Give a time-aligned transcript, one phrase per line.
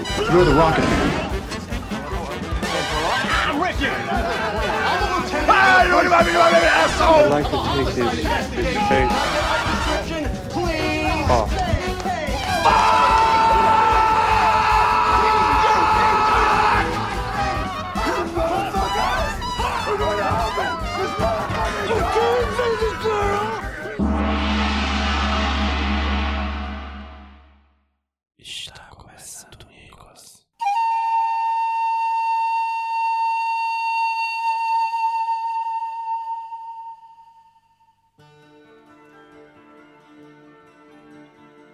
[0.00, 0.84] You're the rocket.
[3.44, 3.76] I'm rich.
[5.52, 7.28] Ah, you wanna be my baby, asshole.
[7.28, 8.08] like to take his,
[8.64, 9.10] his face.
[11.32, 12.99] Oh.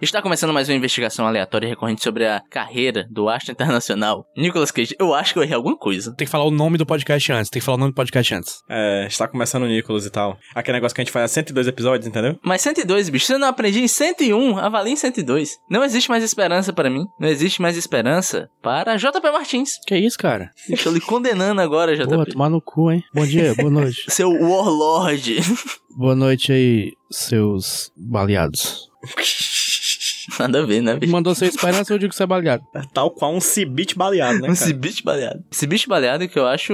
[0.07, 4.71] Está começando mais uma investigação aleatória e recorrente sobre a carreira do astro internacional Nicolas
[4.71, 4.95] Cage.
[4.97, 6.15] Eu acho que eu errei alguma coisa.
[6.15, 7.49] Tem que falar o nome do podcast antes.
[7.49, 8.63] Tem que falar o nome do podcast antes.
[8.69, 10.37] É, está começando o Nicolas e tal.
[10.55, 12.39] Aquele negócio que a gente faz há 102 episódios, entendeu?
[12.41, 15.57] Mas 102, bicho, você não aprendi em 101, avalie em 102.
[15.69, 17.05] Não existe mais esperança para mim.
[17.19, 19.71] Não existe mais esperança para JP Martins.
[19.85, 20.51] Que isso, cara?
[20.69, 22.07] Estou lhe condenando agora, JP.
[22.07, 23.03] Porra, tomar no cu, hein?
[23.13, 24.05] Bom dia, boa noite.
[24.07, 25.35] Seu Warlord.
[25.97, 28.89] boa noite aí, seus baleados.
[30.39, 31.11] Nada a ver, né, bicho?
[31.11, 32.63] Mandou sem esperança, eu digo que você é baleado.
[32.93, 35.43] Tal qual um cibite baleado, né, Um bicho baleado.
[35.51, 36.73] Esse bicho baleado que eu acho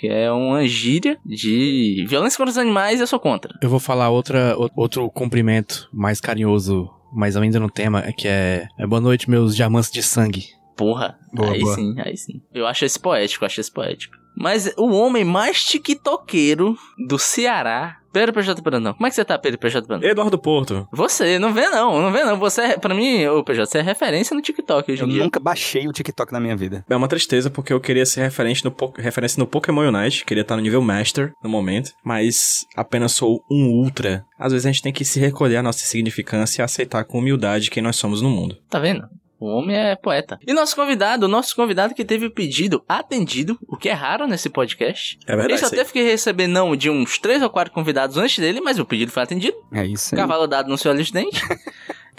[0.00, 3.54] que é uma gíria de violência contra os animais, eu sou contra.
[3.62, 8.86] Eu vou falar outra, outro cumprimento mais carinhoso, mas ainda no tema, que é, é
[8.86, 10.46] boa noite, meus diamantes de sangue.
[10.76, 11.74] Porra, Boa, aí boa.
[11.74, 12.40] sim, aí sim.
[12.54, 14.16] Eu acho esse poético, eu acho esse poético.
[14.36, 16.76] Mas o homem mais tiktokeiro
[17.06, 17.96] do Ceará.
[18.10, 18.94] Pedro PJ Brandão.
[18.94, 20.08] Como é que você tá, Pedro PJ Brandão?
[20.08, 20.88] Eduardo Porto.
[20.90, 22.38] Você, não vê não, não vê não.
[22.38, 25.22] Você, é- pra mim, ô PJ, você é referência no TikTok hoje Eu dia.
[25.22, 26.84] nunca baixei o TikTok na minha vida.
[26.88, 30.56] É uma tristeza porque eu queria ser referente no, referência no Pokémon Unite, queria estar
[30.56, 34.24] no nível Master no momento, mas apenas sou um Ultra.
[34.38, 37.70] Às vezes a gente tem que se recolher a nossa insignificância e aceitar com humildade
[37.70, 38.56] quem nós somos no mundo.
[38.70, 39.06] Tá vendo?
[39.40, 40.38] O homem é poeta.
[40.46, 44.26] E nosso convidado, o nosso convidado que teve o pedido atendido, o que é raro
[44.26, 45.18] nesse podcast.
[45.26, 45.52] É verdade.
[45.52, 45.72] Ele só aí.
[45.72, 49.12] teve que receber não de uns três ou quatro convidados antes dele, mas o pedido
[49.12, 49.56] foi atendido.
[49.72, 50.20] É isso aí.
[50.20, 51.40] Cavalo dado no seu olho de dente.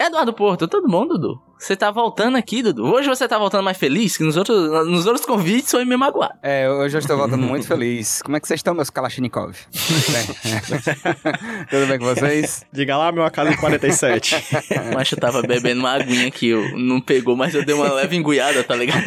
[0.00, 1.38] Eduardo Porto, tudo bom, Dudu?
[1.58, 2.86] Você tá voltando aqui, Dudu.
[2.86, 6.32] Hoje você tá voltando mais feliz, que nos outros, nos outros convites foi meio magoado.
[6.42, 8.22] É, hoje eu estou voltando muito feliz.
[8.22, 9.54] Como é que vocês estão, meus Kalashnikov?
[10.10, 10.24] Bem,
[11.68, 12.64] Tudo bem com vocês?
[12.72, 14.42] Diga lá, meu Akali 47.
[14.94, 18.16] Mas eu tava bebendo uma aguinha aqui, eu não pegou, mas eu dei uma leve
[18.16, 19.04] enguiada, tá ligado?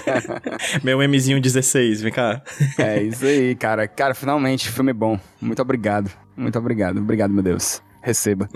[0.82, 2.40] meu Mzinho 16, vem cá.
[2.78, 3.86] É isso aí, cara.
[3.86, 5.20] Cara, finalmente, filme bom.
[5.42, 6.10] Muito obrigado.
[6.34, 7.00] Muito obrigado.
[7.00, 7.82] Obrigado, meu Deus.
[8.06, 8.48] Receba.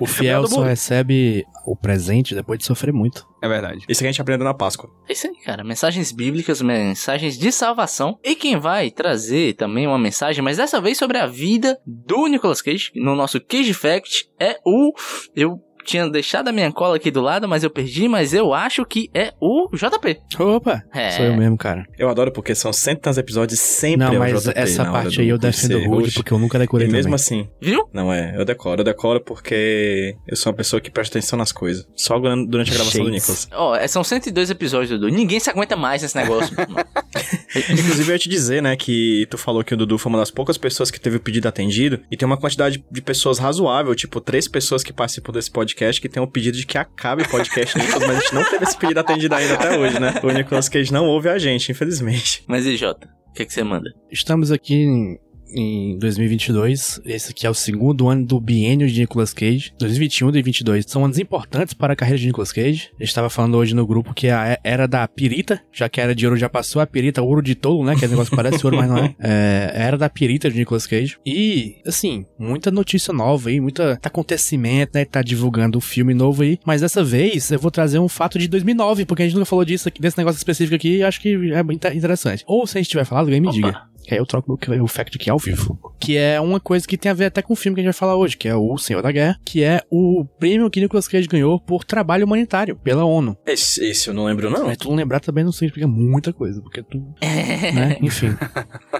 [0.00, 3.24] O fiel do só recebe o presente depois de sofrer muito.
[3.40, 3.84] É verdade.
[3.88, 4.90] Isso que a gente aprendeu na Páscoa.
[5.08, 5.62] É isso aí, cara.
[5.62, 8.18] Mensagens bíblicas, mensagens de salvação.
[8.24, 12.60] E quem vai trazer também uma mensagem, mas dessa vez sobre a vida do Nicolas
[12.60, 14.92] Cage, no nosso Cage Fact, é o.
[15.36, 18.84] Eu tinha deixado a minha cola aqui do lado, mas eu perdi, mas eu acho
[18.84, 20.18] que é o JP.
[20.38, 21.10] Opa, É.
[21.12, 21.84] sou eu mesmo, cara.
[21.98, 24.52] Eu adoro porque são cento e tantos episódios e sempre Não, é o mas JP
[24.58, 27.04] essa hora parte aí eu defendo ser o Rude, porque eu nunca decorei E mesmo
[27.04, 27.14] também.
[27.14, 27.88] assim, Viu?
[27.92, 31.52] não é, eu decoro, eu decoro porque eu sou uma pessoa que presta atenção nas
[31.52, 31.86] coisas.
[31.96, 33.10] Só durante durante a gravação do.
[33.10, 33.48] Nicolas.
[33.52, 35.08] Ó, é, são 102 episódios, Dudu.
[35.12, 36.54] Ninguém se aguenta mais nesse negócio.
[37.70, 40.30] Inclusive, eu ia te dizer, né, que tu falou que o Dudu foi uma das
[40.30, 44.20] poucas pessoas que teve o pedido atendido, e tem uma quantidade de pessoas razoável, tipo,
[44.20, 47.78] três pessoas que participam desse podcast que tem o pedido de que acabe o podcast
[47.78, 50.14] Nicolas, mas a gente não teve esse pedido atendido ainda até hoje, né?
[50.22, 52.44] O Nicolas Cage não ouve a gente, infelizmente.
[52.46, 53.08] mas e Jota?
[53.30, 53.90] O que, que você manda?
[54.10, 55.18] Estamos aqui
[55.54, 57.00] em, em 2022.
[57.04, 59.72] Esse aqui é o segundo ano do biênio de Nicolas Cage.
[59.78, 62.90] 2021 e 2022 são anos importantes para a carreira de Nicolas Cage.
[62.94, 66.04] A gente estava falando hoje no grupo que a era da pirita, já que a
[66.04, 67.96] era de ouro já passou, a pirita, ouro de tolo, né?
[67.96, 69.14] Que é um negócio que parece ouro, mas não é.
[69.20, 71.16] É era da pirita de Nicolas Cage.
[71.24, 75.04] E, assim, muita notícia nova aí, muita acontecimento, né?
[75.04, 76.58] Tá divulgando o filme novo aí.
[76.64, 79.64] Mas dessa vez eu vou trazer um fato de 2009, porque a gente nunca falou
[79.64, 82.44] disso aqui, desse negócio específico aqui, e acho que é muito interessante.
[82.46, 83.54] Ou se a gente tiver falado, alguém me Opa.
[83.54, 83.89] diga.
[84.04, 85.78] Que aí eu troco o, fact aqui ao vivo.
[86.00, 87.92] Que é uma coisa que tem a ver até com o filme que a gente
[87.92, 91.06] vai falar hoje, que é o Senhor da Guerra, que é o prêmio que Nicolas
[91.06, 93.36] Cage ganhou por trabalho humanitário pela ONU.
[93.46, 94.66] Esse, esse eu não lembro, não.
[94.66, 96.98] Mas tu não lembrar também não significa muita coisa, porque tu.
[97.22, 97.96] né?
[98.00, 98.30] Enfim.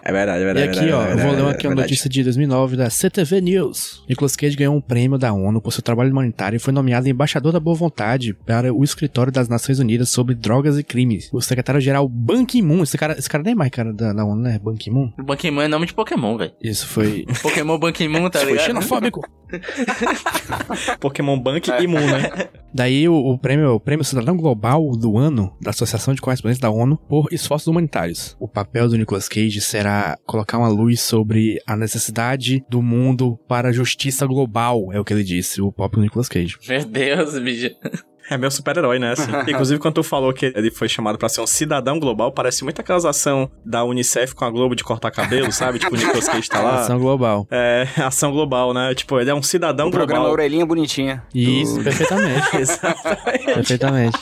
[0.02, 0.78] É verdade, é E verdade.
[0.78, 1.90] aqui, é ó, verdade, eu vou ler é aqui uma verdade.
[1.90, 4.02] notícia de 2009 da CTV News.
[4.08, 7.52] Nicolas Cage ganhou um prêmio da ONU por seu trabalho humanitário e foi nomeado embaixador
[7.52, 11.28] da boa vontade para o escritório das Nações Unidas sobre drogas e crimes.
[11.32, 14.40] O secretário-geral Ban Ki-moon, esse cara, esse cara nem é mais cara da, da ONU,
[14.40, 14.58] né?
[14.58, 14.89] Ban Ki-moon.
[15.18, 16.52] O Ban Ki-moon é nome de Pokémon, velho.
[16.62, 17.24] Isso foi.
[17.42, 18.66] Pokémon Ban Ki-moon, tá foi ligado?
[18.66, 19.20] xenofóbico.
[21.00, 22.48] Pokémon Bank Imune, né?
[22.72, 26.70] Daí o, o prêmio, o prêmio Cidadão Global do ano da Associação de Correspondentes da
[26.70, 28.36] ONU por esforços humanitários.
[28.38, 33.68] O papel do Nicolas Cage será colocar uma luz sobre a necessidade do mundo para
[33.68, 36.56] a justiça global, é o que ele disse, o próprio Nicolas Cage.
[36.68, 37.70] Meu Deus, bicho.
[38.30, 39.12] É meu super-herói, né?
[39.12, 39.30] Assim.
[39.50, 42.80] Inclusive, quando tu falou que ele foi chamado pra ser um cidadão global, parece muito
[42.80, 45.80] aquelas ação da Unicef com a Globo de cortar cabelo, sabe?
[45.80, 46.80] Tipo, o Nicolas Cage tá lá.
[46.82, 47.46] Ação global.
[47.50, 48.94] É, ação global, né?
[48.94, 50.34] Tipo, ele é um cidadão O programa global.
[50.34, 51.22] Orelhinha Bonitinha.
[51.34, 52.56] Isso, perfeitamente.
[52.56, 53.44] Exatamente.
[53.54, 54.18] perfeitamente.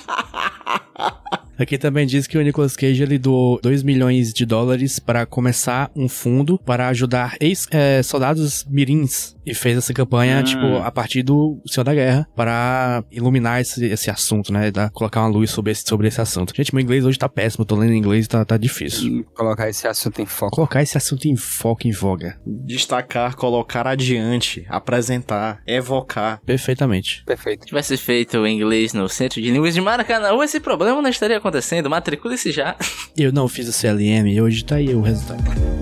[1.58, 5.90] Aqui também diz que o Nicolas Cage ele doou 2 milhões de dólares para começar
[5.96, 9.36] um fundo para ajudar ex-soldados mirins.
[9.44, 10.44] E fez essa campanha, Hum.
[10.44, 14.70] tipo, a partir do Senhor da Guerra, para iluminar esse, esse assunto, né?
[14.70, 16.52] Dar, colocar uma luz sobre esse, sobre esse assunto.
[16.54, 19.20] Gente, meu inglês hoje tá péssimo, tô lendo em inglês e tá, tá difícil.
[19.20, 20.54] E colocar esse assunto em foco.
[20.54, 22.38] Colocar esse assunto em foco, em voga.
[22.46, 26.40] Destacar, colocar adiante, apresentar, evocar.
[26.44, 27.24] Perfeitamente.
[27.24, 27.66] Perfeito.
[27.66, 31.47] tivesse feito o inglês no Centro de Línguas de Maracanã, esse problema não estaria acontecendo.
[31.88, 32.76] Matricule-se já.
[33.16, 35.77] Eu não fiz o CLM e hoje tá aí o resultado.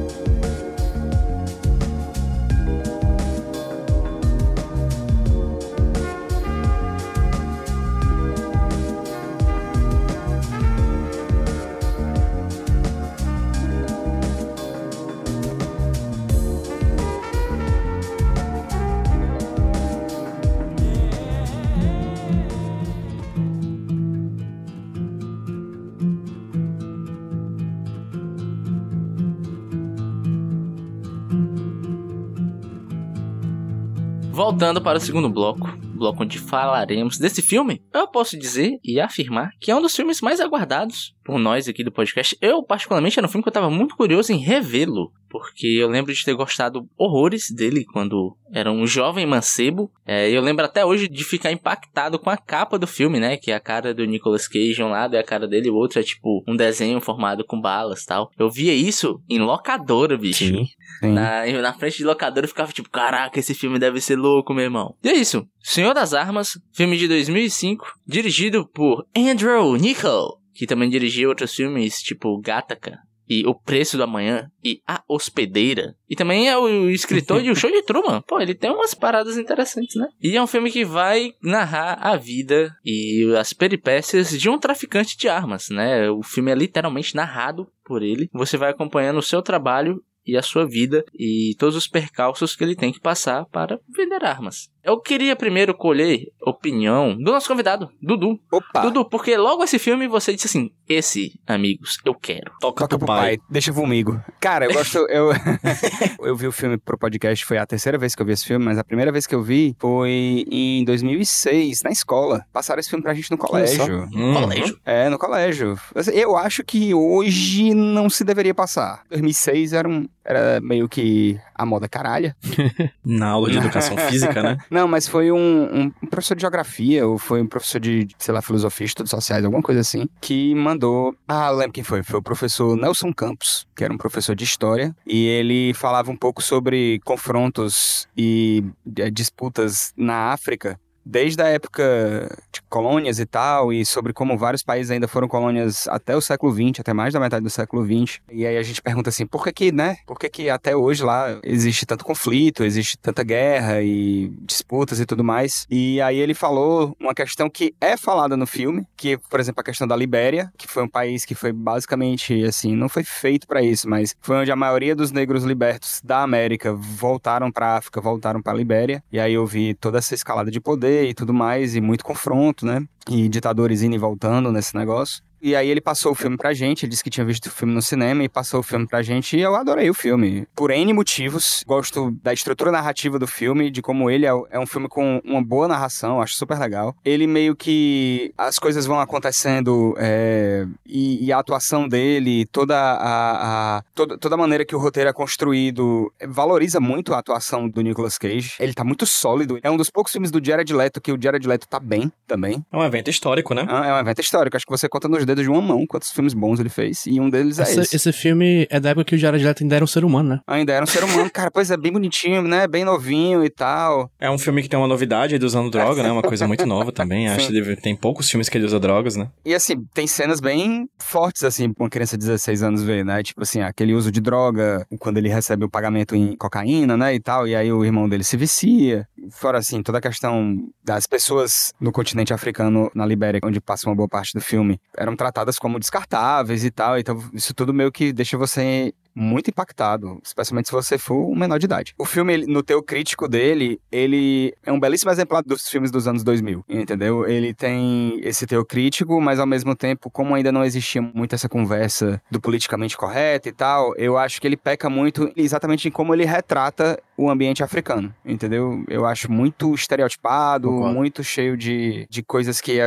[34.87, 35.67] Para o segundo bloco,
[35.97, 40.21] bloco onde falaremos desse filme, eu posso dizer e afirmar que é um dos filmes
[40.21, 42.39] mais aguardados por nós aqui do podcast.
[42.41, 46.15] Eu, particularmente, era um filme que eu estava muito curioso em revê-lo, porque eu lembro
[46.15, 49.91] de ter gostado horrores dele quando era um jovem mancebo.
[50.07, 53.37] É, eu lembro até hoje de ficar impactado com a capa do filme, né?
[53.37, 55.99] Que é a cara do Nicolas Cage, um lado é a cara dele, o outro
[55.99, 58.31] é tipo um desenho formado com balas tal.
[58.39, 60.45] Eu via isso em locadora, bicho.
[60.45, 60.69] Sim.
[61.03, 64.65] Na, na frente de locadora eu ficava tipo, caraca, esse filme deve ser louco, meu
[64.65, 64.95] irmão.
[65.03, 65.45] E é isso.
[65.61, 72.01] Senhor das Armas, filme de 2005, dirigido por Andrew Nichol, que também dirigiu outros filmes
[72.03, 72.99] tipo Gattaca
[73.29, 75.97] e O Preço do Amanhã e A Hospedeira.
[76.09, 78.23] E também é o escritor de O Show de Truman.
[78.23, 80.09] Pô, ele tem umas paradas interessantes, né?
[80.23, 85.17] E é um filme que vai narrar a vida e as peripécias de um traficante
[85.17, 86.09] de armas, né?
[86.11, 88.31] O filme é literalmente narrado por ele.
[88.33, 92.65] Você vai acompanhando o seu trabalho e a sua vida e todos os percalços que
[92.65, 94.69] ele tem que passar para vender armas.
[94.87, 98.39] Eu queria primeiro colher opinião do nosso convidado, Dudu.
[98.53, 98.83] Opa!
[98.83, 102.53] Dudu, porque logo esse filme você disse assim: esse, amigos, eu quero.
[102.61, 103.21] Toca, Toca pro pai.
[103.21, 104.23] pai, deixa comigo.
[104.39, 104.99] Cara, eu gosto.
[105.09, 105.33] Eu,
[106.23, 108.65] eu vi o filme pro podcast, foi a terceira vez que eu vi esse filme,
[108.65, 112.45] mas a primeira vez que eu vi foi em 2006, na escola.
[112.53, 114.09] Passaram esse filme pra gente no colégio.
[114.15, 114.35] Hum.
[114.35, 114.79] Colégio.
[114.85, 115.77] É, no colégio.
[115.97, 119.03] Assim, Eu acho que hoje não se deveria passar.
[119.11, 122.37] 2006 era, um, era meio que a moda caralha.
[123.05, 124.59] Na aula de educação física, né?
[124.77, 128.43] Não, mas foi um, um professor de geografia, ou foi um professor de, sei lá,
[128.43, 131.17] filosofia, estudos sociais, alguma coisa assim, que mandou.
[131.27, 132.03] Ah, lembro quem foi.
[132.03, 136.17] Foi o professor Nelson Campos, que era um professor de história, e ele falava um
[136.17, 138.63] pouco sobre confrontos e
[138.99, 140.79] eh, disputas na África.
[141.09, 145.87] Desde a época de colônias e tal, e sobre como vários países ainda foram colônias
[145.87, 148.19] até o século XX, até mais da metade do século XX.
[148.29, 149.99] E aí a gente pergunta assim, por que que, né?
[150.05, 155.07] Por que que até hoje lá existe tanto conflito, existe tanta guerra e disputas e
[155.07, 155.65] tudo mais?
[155.71, 159.65] E aí ele falou uma questão que é falada no filme, que, por exemplo, a
[159.65, 163.63] questão da Libéria, que foi um país que foi basicamente, assim, não foi feito para
[163.63, 168.43] isso, mas foi onde a maioria dos negros libertos da América voltaram para África, voltaram
[168.43, 169.05] para Libéria.
[169.13, 172.65] E aí eu vi toda essa escalada de poder e tudo mais, e muito confronto,
[172.67, 172.87] né?
[173.09, 175.23] E ditadores indo e voltando nesse negócio.
[175.41, 177.75] E aí ele passou o filme pra gente, ele disse que tinha visto o filme
[177.75, 180.47] no cinema e passou o filme pra gente e eu adorei o filme.
[180.55, 184.67] Por N motivos, gosto da estrutura narrativa do filme, de como ele é, é um
[184.67, 186.95] filme com uma boa narração, acho super legal.
[187.05, 193.77] Ele meio que as coisas vão acontecendo é, e, e a atuação dele, toda a,
[193.79, 197.81] a toda, toda a maneira que o roteiro é construído, valoriza muito a atuação do
[197.83, 198.55] Nicolas Cage.
[198.59, 199.59] Ele tá muito sólido.
[199.63, 202.65] É um dos poucos filmes do Jared Leto que o Jared Leto tá bem também.
[202.73, 203.67] É um evento histórico, né?
[203.69, 204.57] Ah, É um evento histórico.
[204.57, 207.07] Acho que você conta nos dedos de uma mão quantos filmes bons ele fez.
[207.07, 208.13] E um deles é Esse, esse.
[208.13, 210.41] filme é da época que o Jared Leto ainda era um ser humano, né?
[210.47, 211.31] Ainda era um ser humano.
[211.31, 212.67] Cara, pois é, bem bonitinho, né?
[212.67, 214.11] Bem novinho e tal.
[214.19, 216.11] É um filme que tem uma novidade aí do usando droga, né?
[216.11, 217.29] Uma coisa muito nova também.
[217.31, 219.29] Acho que tem poucos filmes que ele usa drogas, né?
[219.45, 223.23] E assim, tem cenas bem fortes, assim, pra uma criança de 16 anos ver, né?
[223.23, 227.15] Tipo assim, aquele uso de droga, quando ele recebe o pagamento em cocaína, né?
[227.15, 229.07] E tal, e aí o irmão dele se vicia.
[229.31, 233.95] Fora assim, toda a questão das pessoas no continente africano, na Libéria, onde passa uma
[233.97, 236.99] boa parte do filme, eram tratadas como descartáveis e tal.
[236.99, 241.59] Então, isso tudo meio que deixa você muito impactado, especialmente se você for um menor
[241.59, 241.95] de idade.
[241.99, 246.23] O filme, no teu crítico dele, ele é um belíssimo exemplar dos filmes dos anos
[246.23, 247.27] 2000, entendeu?
[247.27, 251.49] Ele tem esse teu crítico, mas ao mesmo tempo, como ainda não existia muito essa
[251.49, 256.15] conversa do politicamente correto e tal, eu acho que ele peca muito exatamente em como
[256.15, 258.85] ele retrata o ambiente africano, entendeu?
[258.89, 260.95] Eu acho muito estereotipado, Concordo.
[260.95, 262.79] muito cheio de, de coisas que,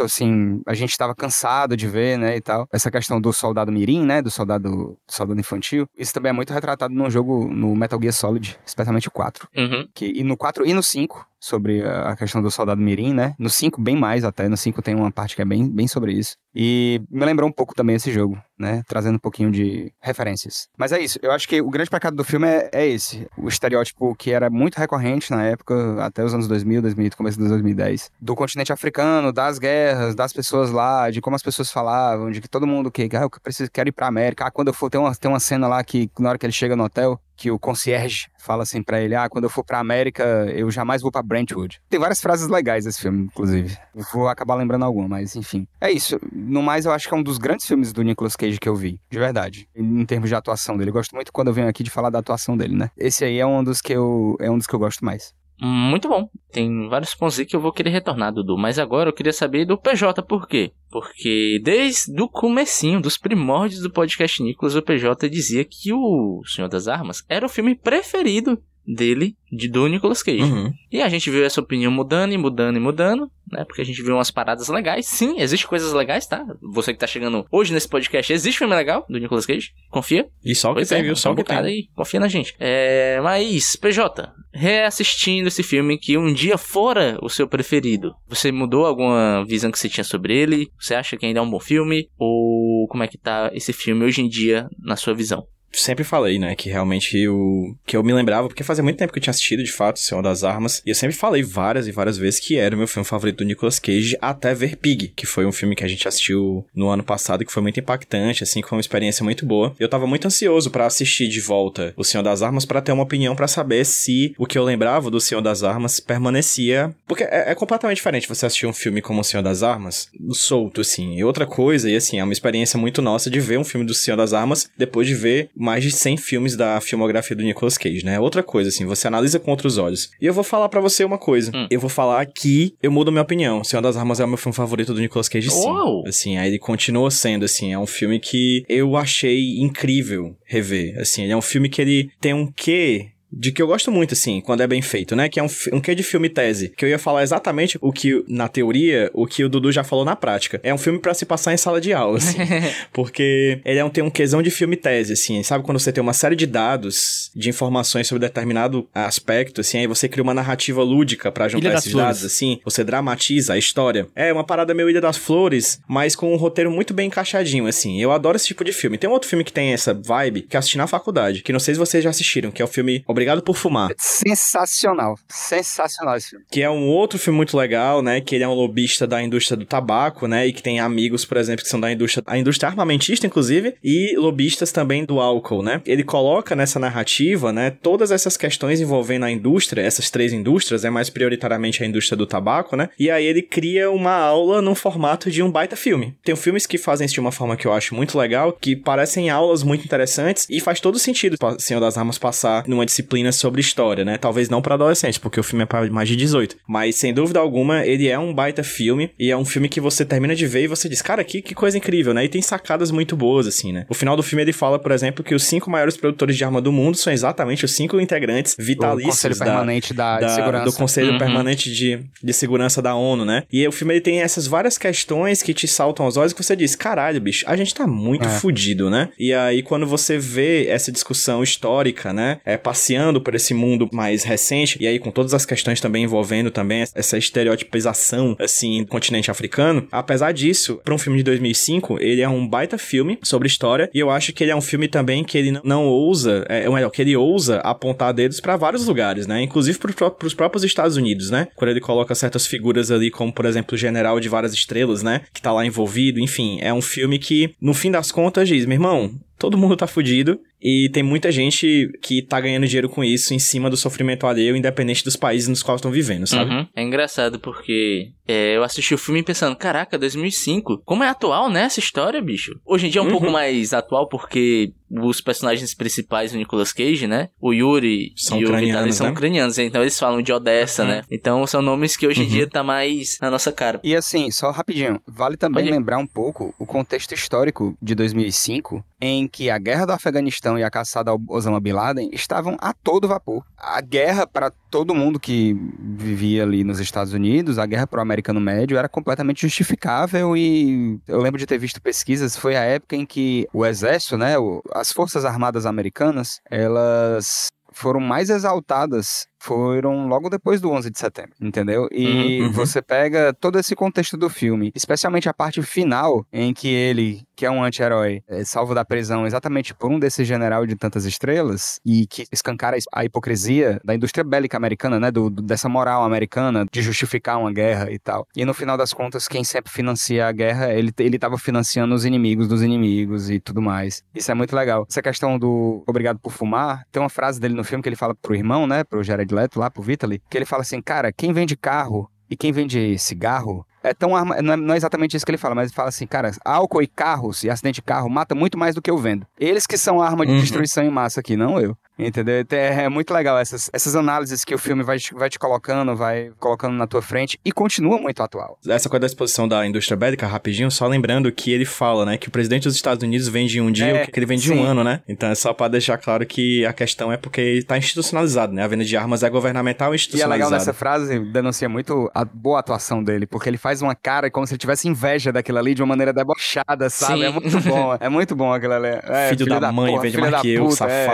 [0.00, 2.66] assim, a gente estava cansado de ver, né, e tal.
[2.72, 6.52] Essa questão do soldado mirim, né, do soldado, do soldado infantil, isso também é muito
[6.52, 9.48] retratado no jogo, no Metal Gear Solid, especialmente o 4.
[9.56, 9.88] Uhum.
[9.92, 13.34] Que, e no 4 e no 5, sobre a questão do soldado mirim, né?
[13.38, 14.48] No 5, bem mais até.
[14.48, 16.36] No 5 tem uma parte que é bem, bem sobre isso.
[16.54, 18.82] E me lembrou um pouco também esse jogo, né?
[18.88, 20.68] Trazendo um pouquinho de referências.
[20.76, 21.18] Mas é isso.
[21.22, 23.28] Eu acho que o grande pecado do filme é, é esse.
[23.36, 27.48] O estereótipo que era muito recorrente na época, até os anos 2000, 2000, começo dos
[27.48, 28.10] 2010.
[28.20, 32.48] Do continente africano, das guerras, das pessoas lá, de como as pessoas falavam, de que
[32.48, 34.46] todo mundo que, ah, eu preciso, quero ir pra América.
[34.46, 36.52] Ah, quando eu for, tem uma, tem uma cena lá que, na hora que ele
[36.52, 39.78] chega no hotel, que o concierge fala assim pra ele: Ah, quando eu for pra
[39.78, 40.24] América,
[40.54, 41.80] eu jamais vou pra Brentwood.
[41.88, 43.76] Tem várias frases legais esse filme, inclusive.
[44.12, 45.66] Vou acabar lembrando alguma, mas enfim.
[45.80, 46.18] É isso.
[46.32, 48.74] No mais, eu acho que é um dos grandes filmes do Nicolas Cage que eu
[48.74, 49.68] vi, de verdade.
[49.74, 50.90] Em termos de atuação dele.
[50.90, 52.90] Eu gosto muito quando eu venho aqui de falar da atuação dele, né?
[52.96, 55.34] Esse aí é um dos que eu, é um dos que eu gosto mais.
[55.58, 56.28] Muito bom.
[56.52, 58.58] Tem vários pontos aí que eu vou querer retornar, Dudu.
[58.58, 60.72] Mas agora eu queria saber do PJ por quê?
[60.90, 66.68] Porque desde o comecinho, dos primórdios do podcast Nicolas, o PJ dizia que o Senhor
[66.68, 70.42] das Armas era o filme preferido dele, de do Nicolas Cage.
[70.42, 70.72] Uhum.
[70.90, 73.64] E a gente viu essa opinião mudando e mudando e mudando, né?
[73.64, 75.06] Porque a gente viu umas paradas legais.
[75.06, 76.44] Sim, existe coisas legais, tá?
[76.62, 79.72] Você que tá chegando hoje nesse podcast, existe filme legal do Nicolas Cage?
[79.90, 80.28] Confia?
[80.44, 81.16] E só o que Pois tem, é, viu?
[81.16, 81.56] Só o que tem.
[81.56, 82.54] aí, confia na gente.
[82.58, 88.86] É, mas, PJ, reassistindo esse filme que um dia fora o seu preferido, você mudou
[88.86, 90.70] alguma visão que você tinha sobre ele?
[90.78, 92.08] Você acha que ainda é um bom filme?
[92.18, 95.46] Ou como é que tá esse filme hoje em dia na sua visão?
[95.80, 99.18] Sempre falei, né, que realmente o que eu me lembrava, porque fazia muito tempo que
[99.18, 102.18] eu tinha assistido, de fato, Senhor das Armas, e eu sempre falei várias e várias
[102.18, 105.46] vezes que era o meu filme favorito do Nicolas Cage, até ver Pig, que foi
[105.46, 108.68] um filme que a gente assistiu no ano passado, que foi muito impactante, assim, que
[108.68, 109.74] foi uma experiência muito boa.
[109.78, 113.02] Eu tava muito ansioso pra assistir de volta o Senhor das Armas pra ter uma
[113.02, 117.50] opinião pra saber se o que eu lembrava do Senhor das Armas permanecia, porque é,
[117.50, 121.24] é completamente diferente você assistir um filme como o Senhor das Armas, solto, assim, e
[121.24, 124.16] outra coisa, e assim, é uma experiência muito nossa de ver um filme do Senhor
[124.16, 128.20] das Armas depois de ver mais de 100 filmes da filmografia do Nicolas Cage, né?
[128.20, 130.10] Outra coisa, assim, você analisa com outros olhos.
[130.20, 131.50] E eu vou falar pra você uma coisa.
[131.52, 131.66] Hum.
[131.68, 133.64] Eu vou falar que eu mudo minha opinião.
[133.64, 135.66] Senhor das Armas é o meu filme favorito do Nicolas Cage, sim.
[135.66, 136.04] Uau!
[136.06, 140.96] Assim, aí ele continua sendo, assim, é um filme que eu achei incrível rever.
[141.00, 144.14] Assim, ele é um filme que ele tem um quê de que eu gosto muito,
[144.14, 145.28] assim, quando é bem feito, né?
[145.28, 146.72] Que é um, um quê de filme tese.
[146.76, 150.04] Que eu ia falar exatamente o que, na teoria, o que o Dudu já falou
[150.04, 150.60] na prática.
[150.62, 152.38] É um filme pra se passar em sala de aula, assim.
[152.92, 155.42] porque ele é um, tem um quesão de filme tese, assim.
[155.42, 159.86] Sabe quando você tem uma série de dados, de informações sobre determinado aspecto, assim, aí
[159.86, 162.06] você cria uma narrativa lúdica pra juntar esses Flores.
[162.06, 162.60] dados, assim.
[162.64, 164.06] Você dramatiza a história.
[164.14, 168.00] É uma parada meio Ilha das Flores, mas com um roteiro muito bem encaixadinho, assim.
[168.00, 168.98] Eu adoro esse tipo de filme.
[168.98, 171.60] Tem um outro filme que tem essa vibe, que eu assisti na faculdade, que não
[171.60, 173.88] sei se vocês já assistiram, que é o filme Obrigado por Fumar.
[173.96, 175.18] Sensacional.
[175.26, 176.44] Sensacional esse filme.
[176.50, 178.20] Que é um outro filme muito legal, né?
[178.20, 180.46] Que ele é um lobista da indústria do tabaco, né?
[180.46, 184.14] E que tem amigos, por exemplo, que são da indústria, a indústria armamentista, inclusive, e
[184.18, 185.80] lobistas também do álcool, né?
[185.86, 187.70] Ele coloca nessa narrativa, né?
[187.70, 192.26] Todas essas questões envolvendo a indústria, essas três indústrias, é mais prioritariamente a indústria do
[192.26, 192.90] tabaco, né?
[192.98, 196.14] E aí ele cria uma aula no formato de um baita filme.
[196.22, 199.30] Tem filmes que fazem isso de uma forma que eu acho muito legal, que parecem
[199.30, 203.60] aulas muito interessantes e faz todo sentido o Senhor das Armas passar numa disciplina sobre
[203.60, 204.16] história, né?
[204.18, 206.56] Talvez não pra adolescentes, porque o filme é pra mais de 18.
[206.66, 210.04] Mas, sem dúvida alguma, ele é um baita filme e é um filme que você
[210.04, 212.24] termina de ver e você diz, cara, que, que coisa incrível, né?
[212.24, 213.86] E tem sacadas muito boas, assim, né?
[213.88, 216.60] O final do filme ele fala, por exemplo, que os cinco maiores produtores de arma
[216.60, 220.34] do mundo são exatamente os cinco integrantes O vitalícios Conselho da, Permanente da, da- de
[220.34, 220.64] Segurança.
[220.64, 221.18] do Conselho Uhum.
[221.18, 223.44] Permanente de, de Segurança da ONU, né?
[223.52, 226.56] E o filme ele tem essas várias questões que te saltam aos olhos que você
[226.56, 228.28] diz, caralho, bicho, a gente tá muito É.
[228.28, 229.08] fudido, né?
[229.18, 234.24] E aí quando você vê essa discussão histórica, né, é, passeando por esse mundo mais
[234.24, 239.30] recente, e aí com todas as questões também envolvendo também essa estereotipização, assim, do continente
[239.30, 243.90] africano, apesar disso, para um filme de 2005, ele é um baita filme sobre história,
[243.92, 246.68] e eu acho que ele é um filme também que ele não, não ousa, é,
[246.68, 249.42] ou melhor, que ele ousa apontar dedos para vários lugares, né?
[249.42, 251.48] Inclusive para os próprios Estados Unidos, né?
[251.54, 255.22] Quando ele coloca certas figuras ali, como por exemplo o General de Várias Estrelas, né?
[255.32, 258.76] Que tá lá envolvido, enfim, é um filme que, no fim das contas, diz, meu
[258.76, 263.34] irmão, todo mundo tá fudido e tem muita gente que tá ganhando dinheiro com isso
[263.34, 266.50] em cima do sofrimento alheio, independente dos países nos quais estão vivendo, sabe?
[266.50, 266.66] Uhum.
[266.74, 271.62] É engraçado porque é, eu assisti o filme pensando, caraca, 2005, como é atual, né,
[271.64, 272.58] essa história, bicho?
[272.64, 273.12] Hoje em dia é um Uhum.
[273.12, 277.28] pouco mais atual porque os personagens principais do Nicolas Cage, né?
[277.40, 279.12] O Yuri São e o ucranianos, Vitaly são né?
[279.12, 280.88] ucranianos, então eles falam de Odessa, Uhum.
[280.88, 281.02] né?
[281.10, 282.30] Então são nomes que hoje em Uhum.
[282.30, 283.80] dia tá mais na nossa cara.
[283.82, 288.84] E assim, só rapidinho, vale também Pode lembrar um pouco o contexto histórico de 2005,
[289.00, 292.72] em que a guerra do Afeganistão e a caçada ao Osama Bin Laden estavam a
[292.72, 293.44] todo vapor.
[293.58, 295.54] A guerra para todo mundo que
[295.96, 300.98] vivia ali nos Estados Unidos, a guerra para o americano médio era completamente justificável e
[301.06, 304.62] eu lembro de ter visto pesquisas, foi a época em que o exército, né, o-
[304.80, 311.32] as forças armadas americanas, elas foram mais exaltadas foram logo depois do 11 de setembro,
[311.40, 311.88] entendeu?
[311.92, 312.06] E
[312.40, 312.52] Uhum, uhum.
[312.52, 317.46] você pega todo esse contexto do filme, especialmente a parte final em que ele, que
[317.46, 321.80] é um anti-herói, é salvo da prisão exatamente por um desses general de tantas estrelas
[321.84, 326.66] e que escancara a hipocrisia da indústria bélica americana, né, do, do- dessa moral americana
[326.72, 328.26] de justificar uma guerra e tal.
[328.36, 332.04] E no final das contas, quem sempre financia a guerra, ele ele tava financiando os
[332.04, 334.02] inimigos dos inimigos e tudo mais.
[334.14, 334.86] Isso é muito legal.
[334.90, 338.14] Essa questão do obrigado por fumar, tem uma frase dele no filme que ele fala
[338.14, 341.32] pro irmão, né, pro Jared Leto lá, pro Vitaly, que ele fala assim, cara, quem
[341.32, 344.42] vende carro e quem vende cigarro é tão arma...
[344.42, 346.82] não, é, não é exatamente isso que ele fala, mas ele fala assim, cara, álcool
[346.82, 349.24] e carros e acidente de carro mata muito mais do que eu vendo.
[349.38, 350.40] Eles que são a arma de Uhum.
[350.40, 351.76] destruição em massa aqui, não eu.
[351.98, 352.40] Entendeu?
[352.40, 355.38] Então, É, é muito legal essas, essas análises que o filme vai, te- vai te
[355.38, 358.58] colocando, vai colocando na tua frente e continua muito atual.
[358.68, 362.28] Essa coisa da exposição da indústria bélica, rapidinho, só lembrando que ele fala, né, que
[362.28, 364.54] o presidente dos Estados Unidos vende em um dia É, o que ele vende em
[364.54, 364.60] sim.
[364.60, 365.00] um ano, né?
[365.08, 368.62] Então é só pra deixar claro que a questão é porque está institucionalizado, né?
[368.62, 370.44] A venda de armas é governamental e E é institucionalizada.
[370.50, 374.46] legal nessa frase, denuncia muito a boa atuação dele, porque ele faz uma cara como
[374.46, 377.20] se ele tivesse inveja daquilo ali de uma maneira debochada, sabe?
[377.20, 377.24] Sim.
[377.24, 378.88] É muito bom, é muito bom aquilo ali.
[379.02, 381.06] É, filho, da, mãe, porra, vende filho mais da que eu, puta, é.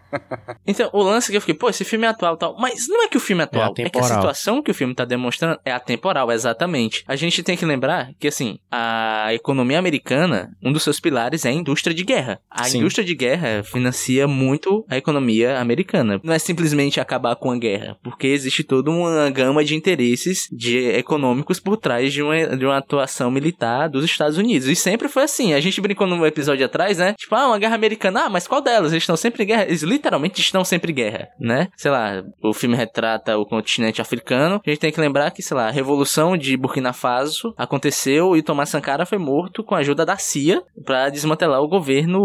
[0.66, 2.56] Então, o lance que eu fiquei, pô, esse filme é atual e tal.
[2.60, 4.94] Mas não é que o filme é atual, é, que a situação que o filme
[4.94, 7.04] tá demonstrando é atemporal, exatamente.
[7.08, 11.50] A gente tem que lembrar que, assim, a economia americana, um dos seus pilares é
[11.50, 12.40] a indústria de guerra.
[12.50, 12.80] A Sim.
[12.80, 16.20] indústria de guerra financia muito a economia americana.
[16.24, 20.90] Não é simplesmente acabar com a guerra, porque existe toda uma gama de interesses de
[20.90, 24.68] econômicos por trás de uma, de uma atuação militar dos Estados Unidos.
[24.68, 25.54] E sempre foi assim.
[25.54, 27.14] A gente brincou no episódio atrás, né?
[27.18, 28.26] Tipo, ah, uma guerra americana.
[28.26, 28.92] Ah, mas qual delas?
[28.92, 29.64] Eles estão sempre em guerra.
[29.64, 31.68] Eles literalmente estão sempre em guerra, né?
[31.76, 34.62] Sei lá, o filme retrata o continente africano.
[34.66, 38.42] A gente tem que lembrar que, sei lá, a revolução de Burkina Faso aconteceu e
[38.42, 42.20] Thomas Sankara foi morto com a ajuda da CIA pra desmantelar o governo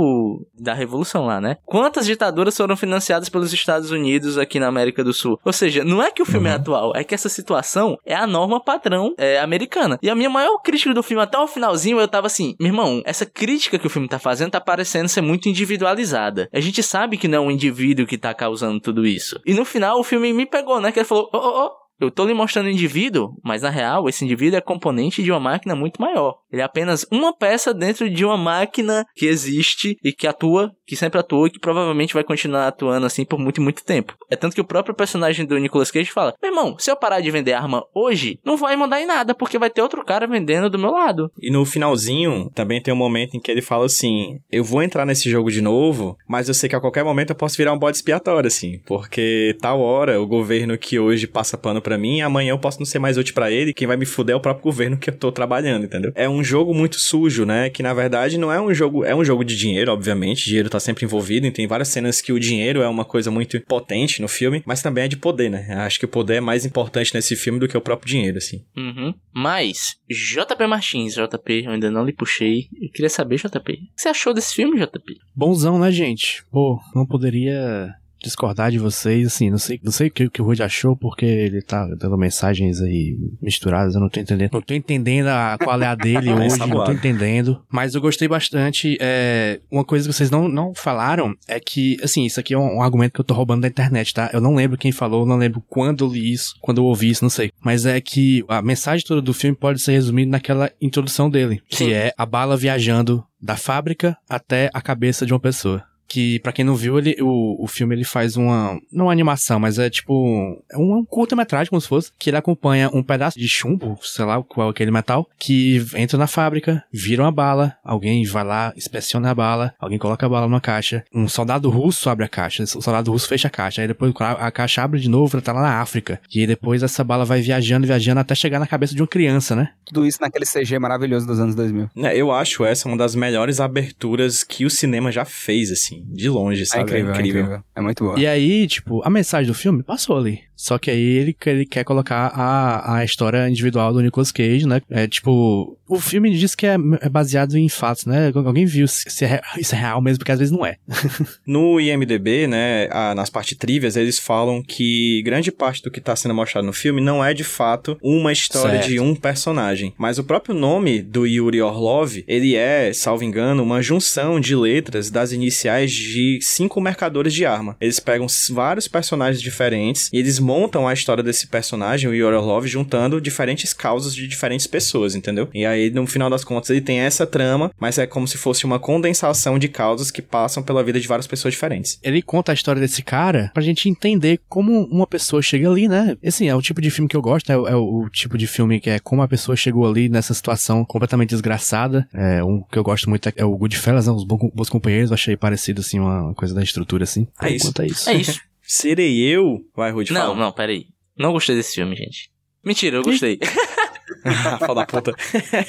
[0.59, 1.57] da revolução lá, né?
[1.65, 5.39] Quantas ditaduras foram financiadas pelos Estados Unidos aqui na América do Sul?
[5.45, 8.27] Ou seja, não é que o filme é atual, é que essa situação é a
[8.27, 9.99] norma padrão é, americana.
[10.01, 13.03] E a minha maior crítica do filme até o finalzinho eu tava assim, meu irmão,
[13.05, 16.49] essa crítica que o filme tá fazendo tá parecendo ser muito individualizada.
[16.53, 19.41] A gente sabe que não é um indivíduo que tá causando tudo isso.
[19.47, 20.93] E no final o filme me pegou, né?
[20.93, 21.85] Que ele falou, ô, ô, ô.
[22.01, 25.39] Eu tô lhe mostrando o indivíduo, mas na real, esse indivíduo é componente de uma
[25.39, 26.35] máquina muito maior.
[26.51, 30.97] Ele é apenas uma peça dentro de uma máquina que existe e que atua, que
[30.97, 34.15] sempre atuou e que provavelmente vai continuar atuando assim por muito, muito tempo.
[34.31, 37.21] É tanto que o próprio personagem do Nicolas Cage fala: Meu irmão, se eu parar
[37.21, 40.71] de vender arma hoje, não vai mandar em nada, porque vai ter outro cara vendendo
[40.71, 41.31] do meu lado.
[41.41, 45.07] E no finalzinho, também tem um momento em que ele fala assim: Eu vou entrar
[45.07, 47.79] nesse jogo de novo, mas eu sei que a qualquer momento eu posso virar um
[47.79, 48.81] bode expiatório, assim.
[48.87, 52.87] Porque tal hora, o governo que hoje passa pano pra mim, amanhã eu posso não
[52.87, 53.73] ser mais útil pra ele.
[53.73, 56.13] Quem vai me fuder é o próprio governo que eu tô trabalhando, entendeu?
[56.15, 57.71] É um jogo muito sujo, né?
[57.71, 59.05] Que na verdade não é um jogo.
[59.05, 60.45] É um jogo de dinheiro, obviamente.
[60.45, 61.47] Dinheiro tá sempre envolvido.
[61.47, 64.83] E tem várias cenas que o dinheiro é uma coisa muito potente no filme, mas
[64.83, 65.67] também é de poder, né?
[65.71, 68.39] Eu Acho que o poder é mais importante nesse filme do que o próprio dinheiro,
[68.39, 68.65] assim.
[68.77, 69.15] Uhum.
[69.33, 72.69] Mas, JP Martins, JP, eu ainda não lhe puxei.
[72.81, 75.19] Eu queria saber, JP, o que você achou desse filme, JP?
[75.35, 76.45] Bonzão, né, gente?
[76.51, 80.43] Pô, não poderia discordar de vocês, assim, não sei, não sei o que, o que
[80.43, 84.51] o Rude achou, porque ele tá dando mensagens aí misturadas, eu não tô entendendo.
[84.53, 87.63] Não tô entendendo a, qual é a dele hoje, não tô entendendo.
[87.71, 88.97] Mas eu gostei bastante.
[89.01, 92.79] É, uma coisa que vocês não, não falaram é que, assim, isso aqui é um,
[92.79, 94.31] um argumento que eu tô roubando da internet, tá?
[94.33, 97.25] Eu não lembro quem falou, não lembro quando eu li isso, quando eu ouvi isso,
[97.25, 97.51] não sei.
[97.63, 101.77] Mas é que a mensagem toda do filme pode ser resumida naquela introdução dele, que
[101.77, 101.93] Sim.
[101.93, 106.65] é a bala viajando da fábrica até a cabeça de uma pessoa que pra quem
[106.65, 110.63] não viu, ele, o, o filme ele faz uma, não uma animação, mas é tipo,
[110.71, 114.25] é um, um curta-metragem como se fosse, que ele acompanha um pedaço de chumbo, sei
[114.25, 118.73] lá qual é aquele metal, que entra na fábrica, vira uma bala, alguém vai lá,
[118.77, 122.63] inspeciona a bala, alguém coloca a bala numa caixa, um soldado russo abre a caixa,
[122.63, 125.53] o soldado russo fecha a caixa, aí depois a caixa abre de novo, ela tá
[125.53, 128.95] lá na África, e aí depois essa bala vai viajando, viajando até chegar na cabeça
[128.95, 129.71] de uma criança, né?
[129.85, 131.91] Tudo isso naquele CG maravilhoso dos anos 2000.
[131.95, 135.94] Né, eu acho essa uma das melhores aberturas que o cinema já fez, assim.
[136.03, 136.83] Assim, de longe, É sabe?
[136.85, 137.61] incrível, é incrível.
[137.77, 138.19] É muito boa.
[138.19, 140.41] E aí, tipo, a mensagem do filme passou ali.
[140.57, 144.81] Só que aí ele, ele quer colocar a, a história individual do Nicolas Cage, né?
[144.89, 148.31] É tipo, o filme diz que é, é baseado em fatos, né?
[148.35, 150.77] Alguém viu se, se é, isso é real mesmo, porque às vezes não é.
[151.47, 156.15] No IMDB, né, a- nas partes trivias, eles falam que grande parte do que tá
[156.15, 158.89] sendo mostrado no filme não é de fato uma história Certo.
[158.89, 159.93] de um personagem.
[159.99, 165.11] Mas o próprio nome do Yuri Orlov, ele é, salvo engano, uma junção de letras
[165.11, 167.77] das iniciais de cinco mercadores de arma.
[167.81, 172.67] Eles pegam vários personagens diferentes e eles montam a história desse personagem, o Yuri Orlov,
[172.67, 175.49] juntando diferentes causas de diferentes pessoas, entendeu?
[175.55, 178.65] E aí, no final das contas, ele tem essa trama, mas é como se fosse
[178.65, 181.99] uma condensação de causas que passam pela vida de várias pessoas diferentes.
[182.03, 186.17] Ele conta a história desse cara pra gente entender como uma pessoa chega ali, né?
[186.25, 188.47] Assim, é o tipo de filme que eu gosto, é, o- é o tipo de
[188.47, 192.07] filme que é como a pessoa chegou ali nessa situação completamente desgraçada.
[192.15, 194.13] É, um que eu gosto muito é, é o Goodfellas, né?
[194.13, 197.27] Os Bons Companheiros, achei parecido, assim, uma coisa da estrutura, assim.
[197.43, 197.67] É isso.
[197.67, 198.11] enquanto é isso.
[198.11, 198.41] É isso.
[198.63, 199.59] Serei eu?
[199.77, 200.37] Vai, Rude, não, fala.
[200.37, 200.87] não, peraí.
[201.17, 202.31] Não gostei desse filme, gente.
[202.65, 203.39] Mentira, eu gostei.
[204.59, 205.13] Fala da puta.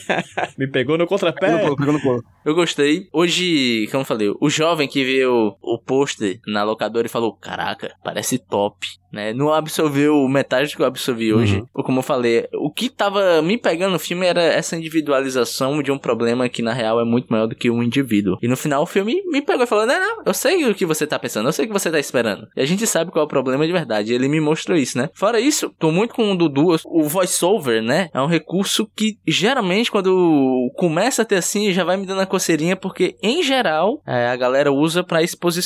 [0.57, 1.57] Me pegou no Pegou no contrapé.
[1.59, 2.23] pulo, pegou no pulo.
[2.43, 3.07] Eu gostei.
[3.11, 7.95] Hoje, como eu falei, o jovem que viu o pôster na locadora e falou: Caraca,
[8.03, 8.87] parece top.
[9.15, 9.33] Né?
[9.33, 11.59] Não absorveu metade do que eu absorvi hoje.
[11.59, 11.67] Uhum.
[11.73, 15.89] Ou como eu falei, o que tava me pegando no filme era essa individualização de
[15.89, 18.37] um problema que na real é muito maior do que um indivíduo.
[18.41, 20.85] E no final o filme me pegou e falou: Não, não, eu sei o que
[20.85, 22.45] você tá pensando, eu sei o que você tá esperando.
[22.57, 24.11] E a gente sabe qual é o problema de verdade.
[24.11, 25.09] E ele me mostrou isso, né?
[25.13, 26.75] Fora isso, tô muito com o Dudu.
[26.85, 28.09] O voice-over, né?
[28.13, 32.25] É um recurso que geralmente quando começa a ter assim já vai me dando a
[32.25, 35.64] coceirinha, porque em geral é, a galera usa pra exposição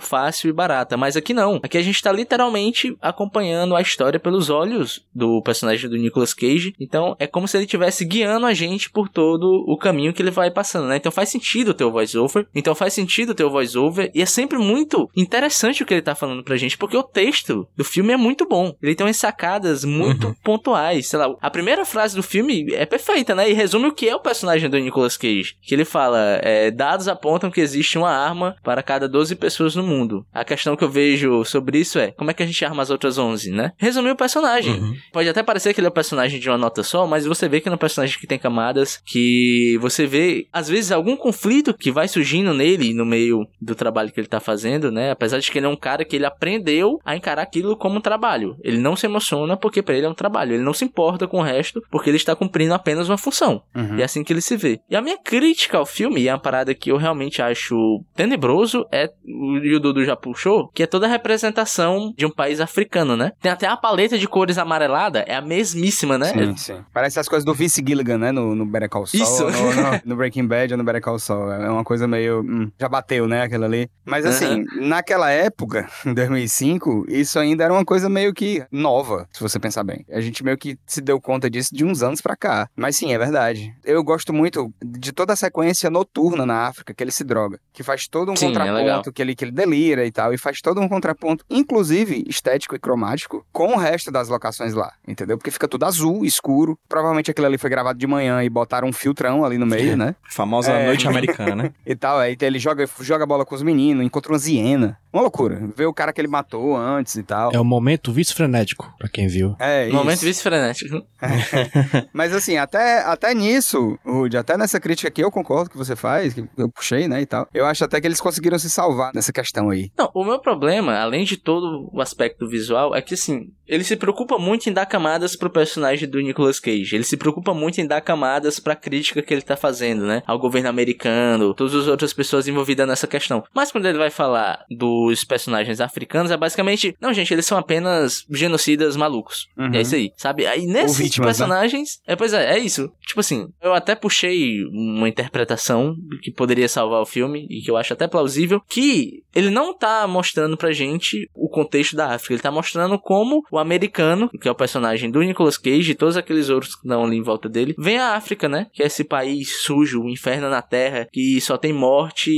[0.00, 0.96] fácil e barata.
[0.96, 1.60] Mas aqui não.
[1.62, 6.74] Aqui a gente tá literalmente acompanhando a história pelos olhos do personagem do Nicolas Cage.
[6.80, 10.30] Então é como se ele estivesse guiando a gente por todo o caminho que ele
[10.30, 10.96] vai passando, né?
[10.96, 12.46] Então faz sentido ter o voice-over.
[12.54, 14.10] Então faz sentido ter o voice-over.
[14.14, 17.66] E é sempre muito interessante o que ele tá falando pra gente, porque o texto
[17.76, 18.74] do filme é muito bom.
[18.82, 21.08] Ele tem umas sacadas muito pontuais.
[21.08, 23.50] Sei lá, a primeira frase do filme é perfeita, né?
[23.50, 25.56] E resume o que é o personagem do Nicolas Cage.
[25.62, 29.82] Que ele fala: é, dados apontam que existe uma arma para cada 12 pessoas no
[29.82, 30.24] mundo.
[30.32, 32.90] A questão que eu vejo sobre isso é: como é que a gente arma as
[32.90, 33.72] outras 11, né?
[33.76, 34.74] Resumir o personagem.
[34.74, 34.94] Uhum.
[35.12, 37.60] Pode até parecer que ele é um personagem de uma nota só, mas você vê
[37.60, 41.74] que ele é um personagem que tem camadas, que você vê, às vezes, algum conflito
[41.74, 45.10] que vai surgindo nele no meio do trabalho que ele tá fazendo, né?
[45.10, 48.00] Apesar de que ele é um cara que ele aprendeu a encarar aquilo como um
[48.00, 48.56] trabalho.
[48.62, 50.54] Ele não se emociona porque pra ele é um trabalho.
[50.54, 53.62] Ele não se importa com o resto porque ele está cumprindo apenas uma função.
[53.74, 53.98] Uhum.
[53.98, 54.80] E é assim que ele se vê.
[54.88, 57.76] E a minha crítica ao filme, e é uma parada que eu realmente acho
[58.14, 62.60] tenebroso, é, e o Dudu já puxou, que é toda a representação de um país
[62.60, 63.32] africano, né?
[63.40, 66.26] Tem até a paleta de cores amarelada, é a mesmíssima, né?
[66.32, 66.76] Sim, sim.
[66.92, 68.32] Parece as coisas do Vince Gilligan, né?
[68.32, 69.22] No, no Better Call Saul.
[69.22, 69.44] Isso.
[69.44, 71.50] No, no- no Breaking Bad ou no Better Call Saul.
[71.52, 72.40] É uma coisa meio...
[72.40, 73.42] hum, já bateu, né?
[73.42, 73.88] Aquilo ali.
[74.04, 79.40] Mas assim, naquela época, em 2005, isso ainda era uma coisa meio que nova, se
[79.42, 80.04] você pensar bem.
[80.10, 82.68] A gente meio que se deu conta disso de uns anos pra cá.
[82.76, 83.74] Mas sim, é verdade.
[83.84, 87.58] Eu gosto muito de toda a sequência noturna na África, que ele se droga.
[87.72, 88.74] Que faz todo um Sim, é legal.
[88.76, 90.32] contraponto, que ele, que ele delira e tal.
[90.34, 94.92] E faz todo um contraponto, inclusive estético e cromático, com o resto das locações lá.
[95.08, 95.38] Entendeu?
[95.38, 96.78] Porque fica tudo azul, escuro.
[96.88, 100.14] Provavelmente aquilo ali foi gravado de manhã e botaram um filtrão ali no meio, né?
[100.30, 100.86] Famosa É.
[100.86, 101.72] noite americana, né?
[101.86, 102.18] E tal.
[102.18, 104.98] Aí ele joga, joga bola com os meninos, encontra uma hiena.
[105.12, 105.62] Uma loucura.
[105.74, 107.50] Vê o cara que ele matou antes e tal.
[107.54, 109.56] É o momento vício frenético, pra quem viu.
[109.58, 110.26] É, Momento isso.
[110.26, 111.02] vice frenético.
[112.12, 116.34] Mas assim, até, até nisso, Rude, até nessa crítica que eu concordo que você faz,
[116.34, 119.32] que eu puxei, né, e tal, eu acho até que eles conseguiram se salvar nessa
[119.32, 119.90] questão aí.
[119.96, 123.96] Não, o meu problema, além de todo o aspecto visual, é que assim, ele se
[123.96, 126.94] preocupa muito em dar camadas pro personagem do Nicolas Cage.
[126.94, 130.22] Ele se preocupa muito em dar camadas pra crítica que ele tá fazendo, né?
[130.26, 133.44] Ao governo americano, todas as outras pessoas envolvidas nessa questão.
[133.54, 138.24] Mas quando ele vai falar dos personagens africanos, é basicamente, não, gente, eles são apenas
[138.30, 139.48] genocidas malucos.
[139.56, 139.74] Uhum.
[139.74, 140.46] É isso aí, sabe?
[140.46, 141.46] Aí nesses vítimas, né?
[141.46, 142.90] personagens, é, pois é, é isso.
[143.06, 147.76] Tipo assim, eu até puxei uma interpretação que poderia salvar o filme e que eu
[147.76, 152.42] acho até plausível, que ele não tá mostrando pra gente o contexto da África, ele
[152.42, 156.48] tá mostrando como o americano, que é o personagem do Nicolas Cage e todos aqueles
[156.48, 158.66] outros que estão ali em volta dele, vem a África, né?
[158.72, 162.30] Que é esse país sujo, o inferno na terra, que só tem morte,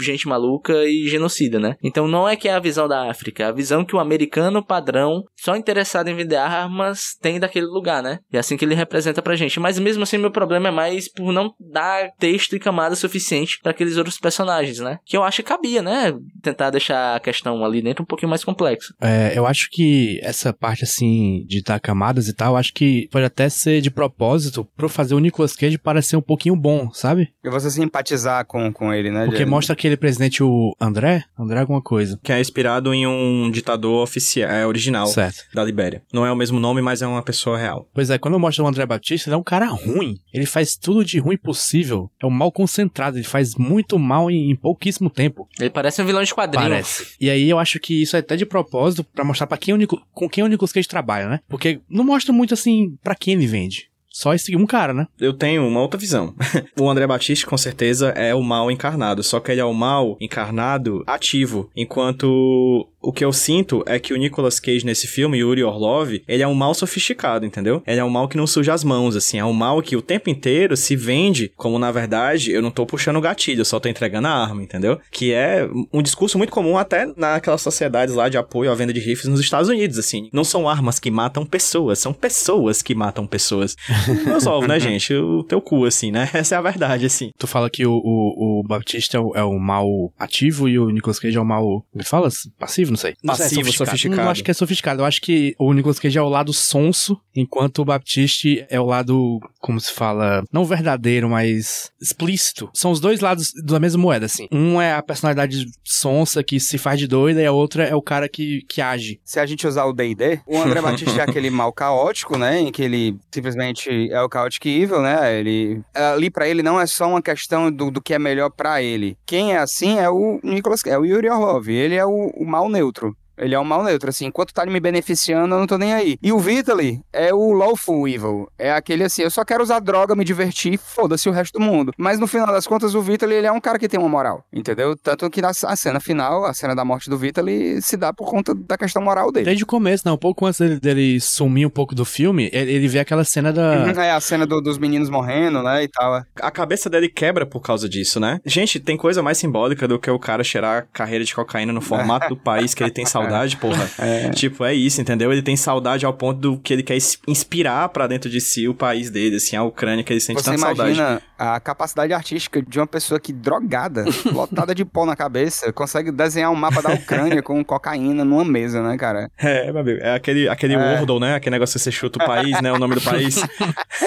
[0.00, 1.76] gente maluca e genocida, né?
[1.82, 4.64] Então não é que é a visão da África, é a visão que o americano
[4.64, 8.18] padrão, só interessado em vender armas, tem daquele lugar, né?
[8.32, 9.60] E é assim que ele representa pra gente.
[9.60, 13.72] Mas mesmo assim, meu problema é mais por não dar texto e camada suficiente pra
[13.72, 14.98] aqueles outros personagens, né?
[15.04, 16.12] Que eu acho que cabia, né?
[16.42, 18.94] Tentar deixar a questão ali dentro um pouquinho mais complexa.
[19.00, 23.24] É, eu acho que essa parte assim de dar camadas e tal, acho que pode
[23.24, 27.32] até ser de propósito pra fazer o Nicolas Cage parecer um pouquinho bom, sabe?
[27.42, 29.24] E você simpatizar com, com ele, né?
[29.24, 32.18] Porque de- mostra aquele presidente, o André, André alguma coisa.
[32.22, 35.44] Que é inspirado em um ditador oficial, é, original Certo.
[35.54, 36.02] da Libéria.
[36.12, 37.88] Não é o mesmo nome, mas é uma pessoa real.
[37.94, 40.18] Pois é, quando mostra o André Batista, ele é um cara ruim.
[40.32, 42.10] Ele faz tudo de ruim possível.
[42.22, 45.48] É um mal concentrado, ele faz muito mal em, em pouquíssimo tempo.
[45.58, 46.68] Ele parece um vilão de quadrinho.
[46.68, 47.06] Parece.
[47.20, 49.76] E aí eu acho que isso é até de propósito pra mostrar para quem o
[49.76, 51.40] Nico, com quem o Nicolas Cage trabalha, né?
[51.48, 53.90] Porque não mostra muito assim pra quem ele vende.
[54.10, 55.06] Só esse um cara, né?
[55.20, 56.34] Eu tenho uma outra visão.
[56.78, 59.22] o André Batista, com certeza, é o mal encarnado.
[59.22, 61.70] Só que ele é o mal encarnado ativo.
[61.76, 66.42] Enquanto o que eu sinto é que o Nicolas Cage nesse filme, Yuri Orlov, ele
[66.42, 67.82] é um mal sofisticado, entendeu?
[67.86, 69.38] Ele é um mal que não suja as mãos, assim.
[69.38, 72.84] É um mal que o tempo inteiro se vende como, na verdade, eu não tô
[72.84, 75.00] puxando o gatilho, eu só tô entregando a arma, entendeu?
[75.10, 79.00] Que é um discurso muito comum até naquelas sociedades lá de apoio à venda de
[79.00, 80.28] rifles nos Estados Unidos, assim.
[80.32, 83.76] Não são armas que matam pessoas, são pessoas que matam pessoas.
[84.50, 85.14] Ovos, né, gente?
[85.14, 86.28] O teu cu, assim, né?
[86.34, 87.30] Essa é a verdade, assim.
[87.38, 89.86] Tu fala que o, o, o Batista é o, é o mal
[90.18, 91.84] ativo e o Nicolas Cage é o mal.
[91.94, 92.28] Me fala?
[92.58, 92.89] Passivo?
[92.90, 93.14] Não sei.
[93.22, 94.22] Não é Passivo, sofisticado.
[94.22, 95.02] Não acho que é sofisticado.
[95.02, 98.84] Eu acho que o Nicolas Cage é o lado sonso, enquanto o Baptiste é o
[98.84, 102.70] lado, como se fala, não verdadeiro, mas explícito.
[102.74, 104.48] São os dois lados da mesma moeda, assim.
[104.50, 108.02] Um é a personalidade sonsa que se faz de doida e a outra é o
[108.02, 109.20] cara que, que age.
[109.24, 112.60] Se a gente usar o D&D, o André Batista é aquele mal caótico, né?
[112.60, 115.38] Em que ele simplesmente é o Chaotic Evil, né?
[115.38, 118.82] Ele, ali pra ele não é só uma questão do, do que é melhor pra
[118.82, 119.16] ele.
[119.26, 121.68] Quem é assim é o Nicolas, é o Yuri Orlov.
[121.68, 123.16] Ele é o, o mal neutro neutro.
[123.40, 126.16] Ele é um mal neutro, assim, enquanto tá me beneficiando, eu não tô nem aí.
[126.22, 128.48] E o Vitaly é o Lawful Evil.
[128.58, 131.92] É aquele assim, eu só quero usar droga, me divertir, foda-se o resto do mundo.
[131.96, 134.44] Mas no final das contas, o Vitaly, ele é um cara que tem uma moral,
[134.52, 134.96] entendeu?
[134.96, 138.28] Tanto que na a cena final, a cena da morte do Vitaly, se dá por
[138.30, 139.46] conta da questão moral dele.
[139.46, 140.14] Desde o começo, não.
[140.14, 143.52] Um pouco antes dele, dele sumir um pouco do filme, ele, ele vê aquela cena
[143.52, 143.84] da.
[143.86, 146.16] Uhum, É a cena do- dos meninos morrendo, né, e tal.
[146.18, 146.22] é.
[146.42, 148.38] A cabeça dele quebra por causa disso, né?
[148.44, 152.28] Gente, tem coisa mais simbólica do que o cara cheirar carreira de cocaína no formato
[152.28, 153.88] do país que ele tem saudade, porra.
[154.34, 155.32] Tipo, é isso, entendeu?
[155.32, 158.74] Ele tem saudade ao ponto do que ele quer inspirar pra dentro de si o
[158.74, 160.90] país dele, assim, a Ucrânia que ele sente Você tanta saudade.
[160.92, 166.10] imagina a capacidade artística de uma pessoa que drogada, lotada de pó na cabeça, consegue
[166.12, 169.30] desenhar um mapa da Ucrânia com cocaína numa mesa, né, cara?
[169.38, 170.76] É, meu amigo, é aquele, aquele É.
[170.98, 171.34] Wordle, né?
[171.34, 172.72] Aquele negócio que você chuta o país, né?
[172.72, 173.36] O nome do país.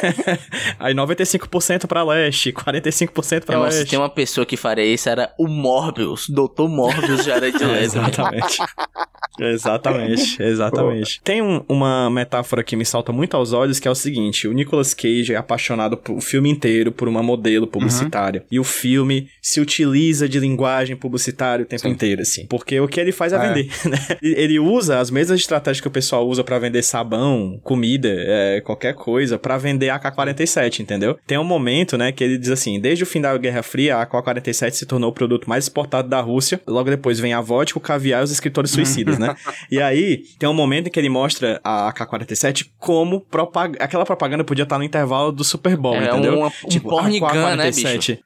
[0.80, 3.12] Aí 95% pra leste, 45%
[3.46, 3.80] pra Então, leste.
[3.80, 6.30] se tem uma pessoa que faria isso, era o Morbius.
[6.30, 7.84] Doutor Morbius já era de letra.
[7.84, 8.58] Exatamente.
[9.40, 11.22] Exatamente, exatamente.
[11.24, 14.54] Tem um- uma metáfora que me salta muito aos olhos, que é o seguinte: o
[14.54, 18.44] Nicolas Cage é apaixonado por- o filme inteiro por uma modelo publicitária.
[18.52, 21.90] E o filme se utiliza de linguagem publicitária o tempo Sim.
[21.90, 22.46] inteiro, assim.
[22.48, 23.40] Porque o que ele faz é, É.
[23.54, 23.98] vender, né?
[24.22, 28.94] Ele usa as mesmas estratégias que o pessoal usa pra vender sabão, comida, é, qualquer
[28.94, 31.18] coisa, pra vender AK-47, entendeu?
[31.26, 34.02] Tem um momento, né, que ele diz assim: desde o fim da Guerra Fria, a
[34.06, 36.62] AK-47 se tornou o produto mais exportado da Rússia.
[36.68, 39.36] Logo depois vem a vodka, o caviar e os escritores suicidas, né?
[39.72, 44.44] E aí, tem um momento em que ele mostra a AK-47 como propag aquela propaganda
[44.44, 46.38] podia estar no intervalo do Super Bowl, É entendeu?
[46.40, 48.18] uma- um porn gun, né, bicho?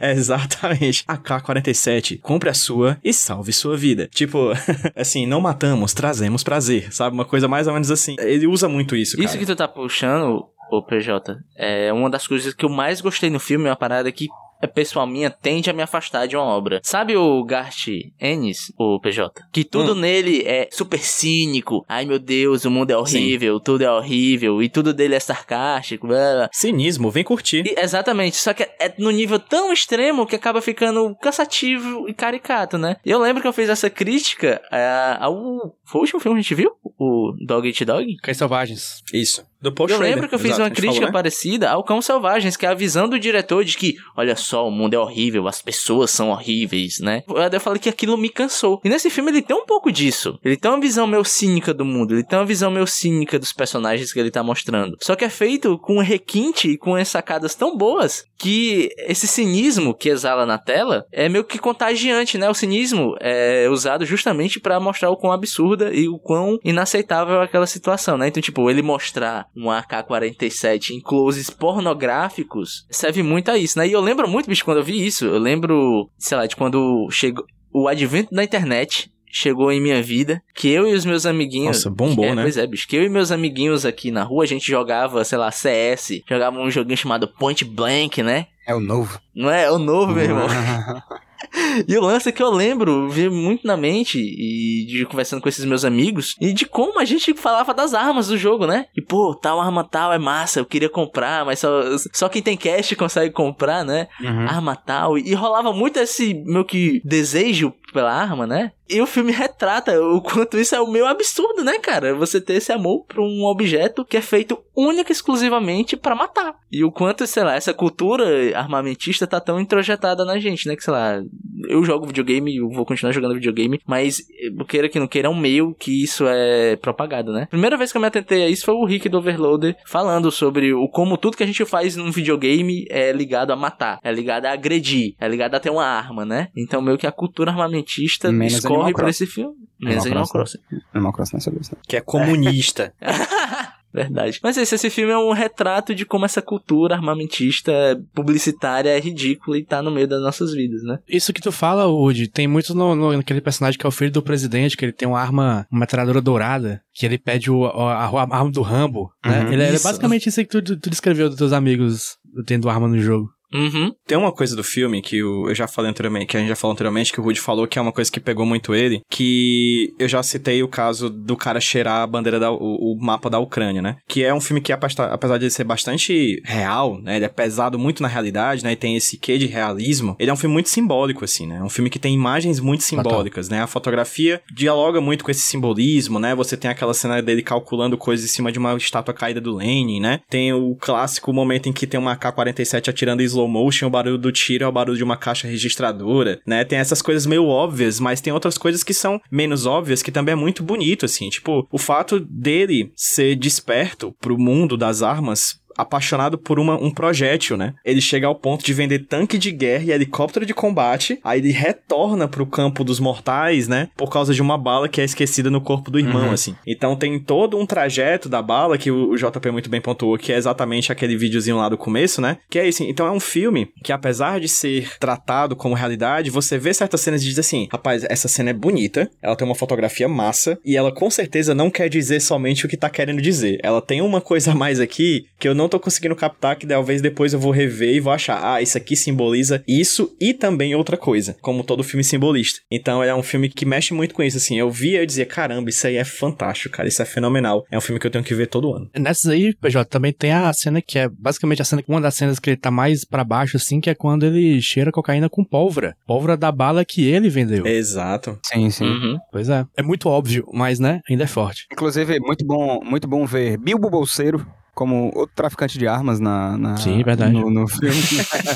[0.00, 1.04] É, exatamente.
[1.06, 4.08] AK-47, compre a sua e salve sua vida.
[4.12, 4.50] Tipo,
[4.96, 7.14] assim, não matamos, trazemos prazer, sabe?
[7.14, 8.16] Uma coisa mais ou menos assim.
[8.18, 9.24] Ele usa muito isso, cara.
[9.28, 13.30] Isso que tu tá puxando, ô PJ, é uma das coisas que eu mais gostei
[13.30, 14.28] no filme, é uma parada que
[14.68, 16.80] pessoal minha tende a me afastar de uma obra.
[16.82, 17.88] Sabe o Garth
[18.20, 19.32] Ennis, o PJ?
[19.52, 20.00] Que tudo Hum.
[20.00, 21.84] nele é super cínico.
[21.88, 26.06] Ai meu Deus, o mundo é horrível, tudo é horrível, e tudo dele é sarcástico.
[26.06, 26.50] blá, blá.
[26.52, 27.64] Cinismo, vem curtir.
[27.66, 32.14] E- exatamente, só que é, é no nível tão extremo que acaba ficando cansativo e
[32.14, 32.96] caricato, né?
[33.04, 35.74] E eu lembro que eu fiz essa crítica é, ao.
[35.84, 36.72] Foi o último filme que a gente viu?
[36.98, 38.16] O Dog Eat Dog?
[38.22, 39.02] Cães Selvagens.
[39.12, 39.44] Isso.
[39.64, 41.12] Do Paul Eu Schrader, lembro que eu fiz exato, uma crítica falou, né?
[41.12, 44.70] parecida ao Cão Selvagens, que é a visão do diretor de que, olha só, o
[44.70, 47.22] mundo é horrível, as pessoas são horríveis, né?
[47.50, 48.78] Eu falei que aquilo me cansou.
[48.84, 50.38] E nesse filme ele tem um pouco disso.
[50.44, 53.54] Ele tem uma visão meio cínica do mundo, ele tem uma visão meio cínica dos
[53.54, 54.98] personagens que ele tá mostrando.
[55.00, 59.94] Só que é feito com requinte e com as sacadas tão boas que esse cinismo
[59.94, 62.50] que exala na tela é meio que contagiante, né?
[62.50, 67.44] O cinismo é usado justamente pra mostrar o quão absurda e o quão inaceitável é
[67.44, 68.28] aquela situação, né?
[68.28, 73.86] Então, tipo, ele mostrar um AK-47 em closes pornográficos serve muito a isso, né?
[73.86, 77.08] E eu lembro muito, bicho, quando eu vi isso, eu lembro, sei lá, de quando
[77.10, 81.78] chegou o advento da internet chegou em minha vida, que eu e os meus amiguinhos...
[81.78, 82.42] Nossa, bombou, é, né?
[82.42, 85.36] Pois é, bicho, que eu e meus amiguinhos aqui na rua, a gente jogava, sei
[85.36, 88.46] lá, CS, jogava um joguinho chamado Point Blank, né?
[88.64, 89.18] É o novo.
[89.34, 89.64] Não é?
[89.64, 90.46] É o novo, meu irmão.
[91.88, 95.48] E o lance é que eu lembro, vi muito na mente, e de conversando com
[95.48, 98.86] esses meus amigos, e de como a gente falava das armas do jogo, né?
[98.96, 102.56] E pô, tal arma tal é massa, eu queria comprar, mas só, só quem tem
[102.56, 104.08] cash consegue comprar, né?
[104.20, 104.48] Uhum.
[104.48, 105.18] Arma tal.
[105.18, 108.72] E rolava muito esse meu que desejo pela arma, né?
[108.88, 112.14] E o filme retrata o quanto isso é o meio absurdo, né, cara?
[112.14, 116.54] Você ter esse amor por um objeto que é feito única e exclusivamente pra matar.
[116.70, 118.24] E o quanto, sei lá, essa cultura
[118.58, 120.76] armamentista tá tão introjetada na gente, né?
[120.76, 121.22] Que, sei lá,
[121.66, 125.30] eu jogo videogame, eu vou continuar jogando videogame, mas eh, queira que não queira, é
[125.30, 127.46] um meio que isso é propagado, né?
[127.46, 130.74] Primeira vez que eu me atentei a isso foi o Rick do Overloader falando sobre
[130.74, 134.46] o como tudo que a gente faz num videogame é ligado a matar, é ligado
[134.46, 136.48] a agredir, é ligado a ter uma arma, né?
[136.56, 137.83] Então, meio que a cultura armamentista
[138.32, 139.10] Menos escorre Crossing.
[139.24, 139.54] esse filme.
[139.80, 140.58] Menos Animal Animal Crossing.
[140.92, 141.76] Animal Crossing não é sobre isso.
[141.86, 142.92] Que é comunista.
[143.92, 144.40] Verdade.
[144.42, 147.72] Mas esse, esse filme é um retrato de como essa cultura armamentista
[148.12, 150.98] publicitária é ridícula e tá no meio das nossas vidas, né?
[151.08, 154.10] Isso que tu fala, Woody, tem muito no, no- naquele personagem que é o filho
[154.10, 158.06] do presidente, que ele tem uma arma, uma metralhadora dourada, que ele pede o, a,
[158.06, 159.44] a arma do Rambo, né?
[159.44, 159.52] Uhum.
[159.52, 162.16] ele é basicamente isso que tu, tu descreveu dos teus amigos
[162.46, 163.30] tendo arma no jogo.
[163.54, 163.92] Uhum.
[164.06, 166.72] Tem uma coisa do filme que eu já falei anteriormente, que a gente já falou
[166.72, 170.08] anteriormente, que o Rudy falou que é uma coisa que pegou muito ele, que eu
[170.08, 172.56] já citei o caso do cara cheirar a bandeira da, o,
[172.92, 173.96] o mapa da Ucrânia, né?
[174.08, 177.16] Que é um filme que, apesar de ser bastante real, né?
[177.16, 178.72] Ele é pesado muito na realidade, né?
[178.72, 180.16] E tem esse quê de realismo.
[180.18, 181.58] Ele é um filme muito simbólico, assim, né?
[181.58, 183.62] É um filme que tem imagens muito simbólicas, né?
[183.62, 186.34] A fotografia dialoga muito com esse simbolismo, né?
[186.34, 190.00] Você tem aquela cena dele calculando coisas em cima de uma estátua caída do Lenin,
[190.00, 190.20] né?
[190.28, 194.18] Tem o clássico momento em que tem uma AK-47 atirando em slow motion, o barulho
[194.18, 196.64] do tiro é o barulho de uma caixa registradora, né?
[196.64, 200.32] Tem essas coisas meio óbvias, mas tem outras coisas que são menos óbvias, que também
[200.32, 201.28] é muito bonito, assim.
[201.28, 207.56] Tipo, o fato dele ser desperto pro mundo das armas apaixonado por uma, um projétil,
[207.56, 207.74] né?
[207.84, 211.50] Ele chega ao ponto de vender tanque de guerra e helicóptero de combate, aí ele
[211.50, 213.88] retorna pro campo dos mortais, né?
[213.96, 216.32] Por causa de uma bala que é esquecida no corpo do irmão, Uhum.
[216.32, 216.54] assim.
[216.66, 220.32] Então tem todo um trajeto da bala que o, o JP muito bem pontuou, que
[220.32, 222.38] é exatamente aquele videozinho lá do começo, né?
[222.48, 222.82] Que é isso.
[222.84, 227.22] Então é um filme que, apesar de ser tratado como realidade, você vê certas cenas
[227.22, 230.92] e diz assim: rapaz, essa cena é bonita, ela tem uma fotografia massa, e ela
[230.92, 233.58] com certeza não quer dizer somente o que tá querendo dizer.
[233.62, 237.00] Ela tem uma coisa a mais aqui que eu não tô conseguindo captar, que talvez
[237.00, 240.96] depois eu vou rever e vou achar, ah, isso aqui simboliza isso e também outra
[240.96, 242.60] coisa, como todo filme simbolista.
[242.70, 244.58] Então é um filme que mexe muito com isso, assim.
[244.58, 247.64] Eu via e eu dizia, caramba, isso aí é fantástico, cara, isso é fenomenal.
[247.70, 248.88] É um filme que eu tenho que ver todo ano.
[248.98, 252.38] Nessas aí, PJ, também tem a cena que é basicamente a cena, uma das cenas
[252.38, 255.96] que ele tá mais pra baixo, assim, que é quando ele cheira cocaína com pólvora.
[256.06, 257.66] Pólvora da bala que ele vendeu.
[257.66, 258.38] Exato.
[258.44, 258.84] Sim, sim.
[258.84, 259.18] Uhum.
[259.32, 259.64] Pois é.
[259.76, 261.66] É muito óbvio, mas, né, ainda é forte.
[261.72, 266.76] Inclusive, muito bom, muito bom ver Bilbo Bolseiro como outro traficante de armas na, na-
[266.76, 267.32] Sim, verdade.
[267.32, 267.94] No, no filme.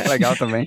[0.08, 0.66] Legal também.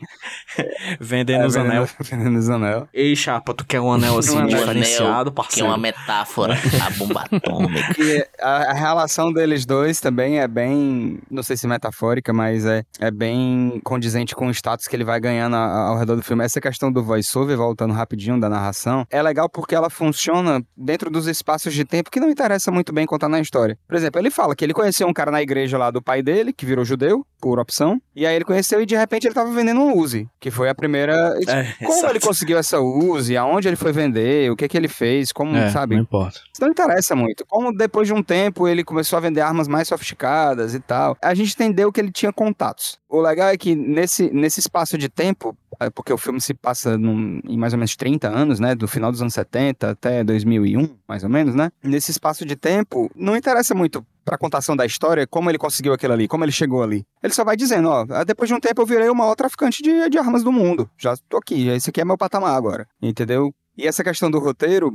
[0.99, 1.87] Vendendo os É, anel.
[1.99, 2.87] Vendendo os anel.
[2.93, 4.57] Ei, chapa, tu quer um anel assim, Um anel.
[4.59, 5.67] diferenciado, Que é parceiro?
[5.69, 6.53] uma metáfora,
[6.85, 7.95] a bomba atômica.
[8.01, 12.83] E a, a relação deles dois também é bem, não sei se metafórica, mas é,
[12.99, 16.43] é bem condizente com o status que ele vai ganhando a- ao redor do filme.
[16.43, 21.27] Essa questão do voiceover, voltando rapidinho da narração, é legal porque ela funciona dentro dos
[21.27, 23.77] espaços de tempo que não interessa muito bem contar na história.
[23.87, 26.53] Por exemplo, ele fala que ele conheceu um cara na igreja lá do pai dele,
[26.53, 29.79] que virou judeu, por opção, e aí ele conheceu e de repente ele tava vendendo
[29.81, 31.35] um Uzi, que foi a primeira...
[31.47, 32.13] É, Como exato.
[32.13, 35.69] ele conseguiu essa Uzi, aonde ele foi vender, o que que ele fez, como, é,
[35.71, 35.95] sabe?
[35.95, 36.39] não importa.
[36.53, 37.45] Isso não interessa muito.
[37.47, 41.33] Como depois de um tempo ele começou a vender armas mais sofisticadas e tal, a
[41.33, 42.99] gente entendeu que ele tinha contatos.
[43.09, 45.60] O legal é que nesse, nesse espaço de tempo, é,
[45.93, 48.75] porque o filme se passa num- em mais ou menos 30 anos, né?
[48.75, 51.71] Do final dos anos 70 até 2001, mais ou menos, né?
[51.83, 56.13] Nesse espaço de tempo, não interessa muito pra contação da história como ele conseguiu aquilo
[56.13, 57.03] ali, como ele chegou ali.
[57.23, 59.81] Ele só vai dizendo, ó, "Ah, depois de um tempo eu virei o maior traficante
[59.81, 60.89] de, de armas do mundo.
[60.97, 62.87] Já tô aqui, esse aqui é meu patamar agora.
[63.01, 63.53] Entendeu?
[63.77, 64.91] E essa questão do roteiro,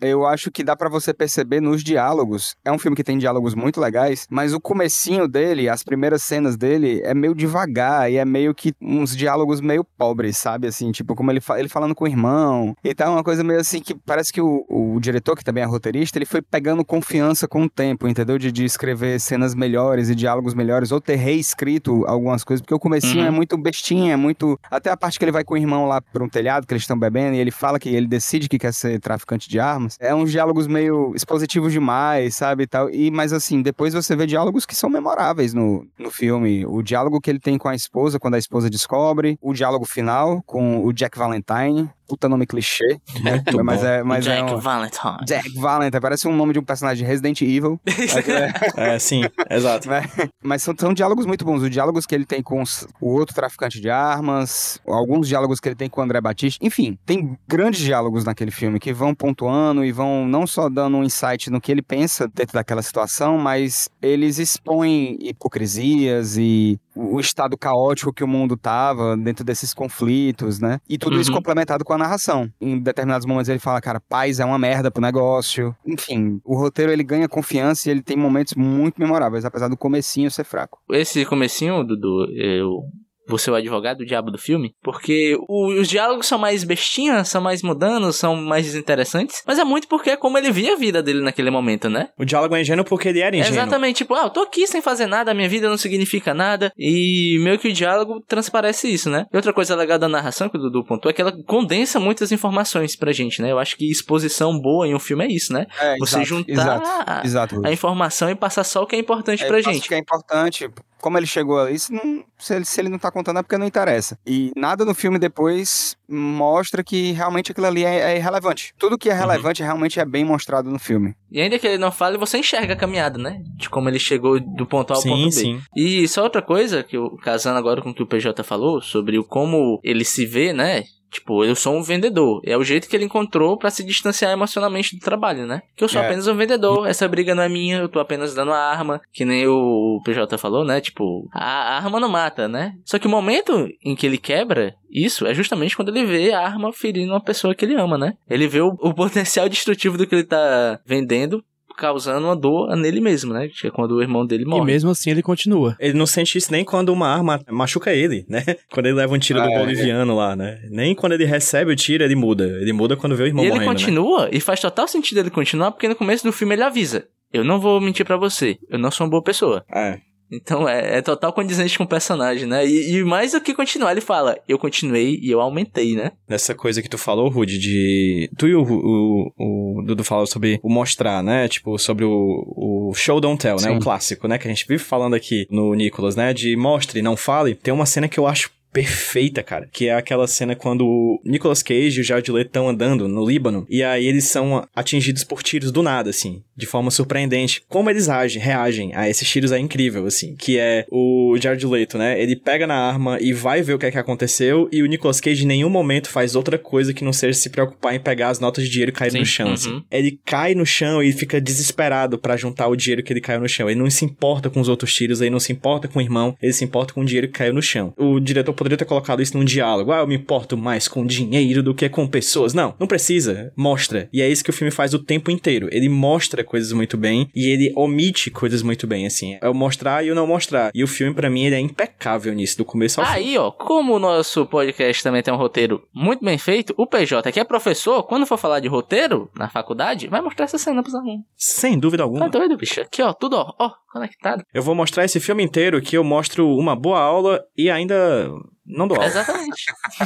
[0.00, 2.54] eu acho que dá pra você perceber nos diálogos.
[2.64, 6.56] É um filme que tem diálogos muito legais, mas o comecinho dele, as primeiras cenas
[6.56, 10.66] dele, é meio devagar e é meio que uns diálogos meio pobres, sabe?
[10.66, 13.60] Assim, tipo, como ele, fa- ele falando com o irmão e tal, uma coisa meio
[13.60, 17.46] assim que parece que o, o diretor, que também é roteirista, ele foi pegando confiança
[17.46, 18.38] com o tempo, entendeu?
[18.38, 22.78] De, de escrever cenas melhores e diálogos melhores, ou ter reescrito algumas coisas, porque o
[22.78, 23.26] comecinho Uhum.
[23.26, 24.58] é muito bestinha, é muito...
[24.70, 26.82] Até a parte que ele vai com o irmão lá pra um telhado, que eles
[26.82, 29.89] estão bebendo, e ele fala que ele decide que quer ser traficante de armas.
[29.98, 32.90] É uns diálogos meio expositivos demais, sabe, tal.
[32.90, 36.66] E, mas assim, depois você vê diálogos que são memoráveis no, no filme.
[36.66, 39.38] O diálogo que ele tem com a esposa, quando a esposa descobre.
[39.40, 41.90] O diálogo final com o Jack Valentine.
[42.10, 42.98] Puta nome clichê.
[43.20, 43.86] Muito mas bom.
[43.86, 44.58] é, mas é Jack um...
[44.58, 45.24] Valentine.
[45.24, 47.80] Jack Valentine, parece um nome de um personagem de Resident Evil.
[48.76, 49.88] É, sim, exato.
[49.88, 50.06] Mas,
[50.42, 51.62] mas são, são diálogos muito bons.
[51.62, 55.68] Os diálogos que ele tem com os- o outro traficante de armas, alguns diálogos que
[55.68, 56.58] ele tem com o André Batista.
[56.64, 61.04] Enfim, tem grandes diálogos naquele filme que vão pontuando e vão não só dando um
[61.04, 67.56] insight no que ele pensa dentro daquela situação, mas eles expõem hipocrisias e o estado
[67.56, 70.80] caótico que o mundo tava dentro desses conflitos, né?
[70.88, 71.36] E tudo isso Uhum.
[71.36, 72.50] complementado com a narração.
[72.60, 75.74] Em determinados momentos ele fala, cara, paz é uma merda pro negócio.
[75.86, 80.30] Enfim, o roteiro ele ganha confiança e ele tem momentos muito memoráveis, apesar do comecinho
[80.30, 80.78] ser fraco.
[80.90, 82.82] Esse comecinho, Dudu, eu
[83.30, 87.28] vou ser o advogado do diabo do filme, porque o- os diálogos são mais bestinhas,
[87.28, 90.76] são mais mudanos, são mais desinteressantes, mas é muito porque é como ele via a
[90.76, 92.08] vida dele naquele momento, né?
[92.18, 93.54] O diálogo é ingênuo porque ele era ingênuo.
[93.58, 96.72] Exatamente, tipo, ah, eu tô aqui sem fazer nada, a minha vida não significa nada,
[96.76, 99.26] e meio que o diálogo transparece isso, né?
[99.32, 102.32] E outra coisa legal da narração que o Dudu pontuou é que ela condensa muitas
[102.32, 103.50] informações pra gente, né?
[103.52, 105.66] Eu acho que exposição boa em um filme é isso, né?
[105.78, 107.60] É, Você juntar a- Exato.
[107.64, 109.88] A informação e passar só o que é importante É, pra passa o gente.
[109.88, 110.68] que é importante.
[111.00, 113.56] Como ele chegou ali, se, não- se ele, se ele não tá contando é porque
[113.58, 114.18] não interessa.
[114.26, 118.74] E nada no filme depois mostra que realmente aquilo ali é, é irrelevante.
[118.78, 121.14] Tudo que é relevante realmente é bem mostrado no filme.
[121.30, 123.40] E ainda que ele não fale, você enxerga a caminhada, né?
[123.56, 125.30] De como ele chegou do ponto A ao Sim, ponto B.
[125.32, 125.60] sim.
[125.76, 129.18] E só outra coisa, que eu, casando agora com o que o PJ falou, sobre
[129.18, 130.84] o como ele se vê, né?
[131.10, 132.40] Tipo, eu sou um vendedor.
[132.44, 135.62] É o jeito que ele encontrou pra se distanciar emocionalmente do trabalho, né?
[135.76, 136.04] Que eu sou É.
[136.06, 139.24] apenas um vendedor, essa briga não é minha, eu tô apenas dando a arma, que
[139.24, 140.80] nem o PJ falou, né?
[140.80, 142.74] Tipo, a arma não mata, né?
[142.84, 146.40] Só que o momento em que ele quebra isso é justamente quando ele vê a
[146.40, 148.14] arma ferindo uma pessoa que ele ama, né?
[148.28, 151.42] Ele vê o, o potencial destrutivo do que ele tá vendendo
[151.80, 153.48] causando uma dor nele mesmo, né?
[153.48, 154.64] Que é quando o irmão dele E morre.
[154.66, 155.74] mesmo assim ele continua.
[155.80, 158.44] Ele não sente isso nem quando uma arma machuca ele, né?
[158.70, 159.58] Quando ele leva um tiro do Ah, é.
[159.58, 160.60] boliviano lá, né?
[160.70, 162.44] Nem quando ele recebe o tiro, ele muda.
[162.60, 163.74] Ele muda quando vê o irmão E ele morrendo, né?
[163.78, 167.42] continua, e faz total sentido ele continuar, porque no começo do filme ele avisa: Eu
[167.44, 169.64] não vou mentir pra você, eu não sou uma boa pessoa.
[169.72, 169.98] É.
[170.30, 172.66] Então é, é total condizente com o personagem, né?
[172.66, 176.12] E, e mais do que continuar, ele fala: Eu continuei e eu aumentei, né?
[176.28, 178.30] Nessa coisa que tu falou, Rude, de...
[178.36, 179.32] Tu e o, o,
[179.78, 181.48] o Dudu falaram sobre o mostrar, né?
[181.48, 183.70] Tipo, sobre o, o show don't tell, né?
[183.70, 183.76] Sim.
[183.76, 184.38] O clássico, né?
[184.38, 186.32] Que a gente vive falando aqui no Nicolas, né?
[186.32, 187.54] De mostre, não fale.
[187.54, 189.68] Tem uma cena que eu acho perfeita, cara.
[189.70, 193.26] Que é aquela cena quando o Nicolas Cage e o Jared Leto estão andando no
[193.26, 193.66] Líbano.
[193.68, 196.42] E aí eles são atingidos por tiros do nada, assim.
[196.60, 197.62] De forma surpreendente.
[197.68, 200.34] Como eles agem, reagem a esses tiros é incrível, assim.
[200.36, 202.20] Que é o Jared Leto, né?
[202.20, 204.68] Ele pega na arma e vai ver o que é que aconteceu.
[204.70, 207.94] E o Nicolas Cage em nenhum momento faz outra coisa que não seja se preocupar
[207.94, 209.54] em pegar as notas de dinheiro e cair no chão, uhum.
[209.54, 209.82] assim.
[209.90, 213.48] Ele cai no chão e fica desesperado pra juntar o dinheiro que ele caiu no
[213.48, 213.70] chão.
[213.70, 216.36] Ele não se importa com os outros tiros, ele não se importa com o irmão,
[216.42, 217.94] ele se importa com o dinheiro que caiu no chão.
[217.96, 219.92] O diretor poderia ter colocado isso num diálogo.
[219.92, 222.52] Ah, eu me importo mais com dinheiro do que com pessoas.
[222.52, 223.52] Não, não precisa.
[223.56, 224.08] Mostra.
[224.12, 225.68] E é isso que o filme faz o tempo inteiro.
[225.72, 229.38] Ele mostra coisas muito bem e ele omite coisas muito bem, assim.
[229.40, 230.72] É o mostrar e o não mostrar.
[230.74, 233.12] E o filme, pra mim, ele é impecável nisso, do começo ao fim.
[233.12, 237.30] Aí, ó, como o nosso podcast também tem um roteiro muito bem feito, o PJ,
[237.30, 240.94] que é professor, quando for falar de roteiro na faculdade, vai mostrar essa cena pros
[240.94, 241.24] alunos.
[241.36, 242.28] Sem dúvida Tá alguma.
[242.28, 242.80] doido, bicho?
[242.80, 244.42] Aqui, ó, tudo, ó, ó, conectado.
[244.52, 248.28] Eu vou mostrar esse filme inteiro que eu mostro uma boa aula e ainda
[248.76, 249.08] não dou aula.
[249.08, 249.64] Exatamente.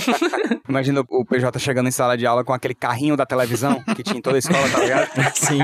[0.68, 4.18] Imagina o PJ chegando em sala de aula com aquele carrinho da televisão que tinha
[4.18, 5.08] em toda a escola, tá ligado?
[5.34, 5.58] sim,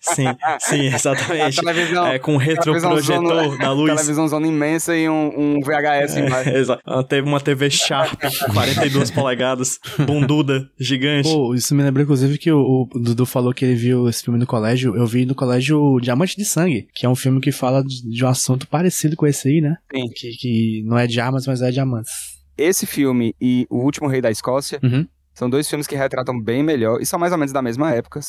[0.00, 0.24] sim,
[0.60, 1.56] sim, A exatamente.
[1.60, 3.90] televisão, É, com um televisão retroprojetor zona- da luz.
[3.92, 6.48] televisão zona imensa e um, um VHS embaixo.
[6.50, 6.82] É, exato.
[6.86, 8.14] Ela teve uma TV Sharp,
[8.52, 11.28] 42 polegadas, bunduda, gigante.
[11.28, 14.38] Pô, isso me lembra, inclusive, que o, o Dudu falou que ele viu esse filme
[14.38, 14.96] no colégio.
[14.96, 18.24] Eu vi no colégio Diamante de Sangue, que é um filme que fala de, de
[18.24, 19.76] um assunto parecido com esse aí, né?
[19.94, 20.08] Sim.
[20.14, 22.12] Que, que não é de armas, mas é diamantes.
[22.56, 25.06] Esse filme e O Último Rei da Escócia Uhum.
[25.34, 28.20] são dois filmes que retratam bem melhor, e são mais ou menos da mesma época,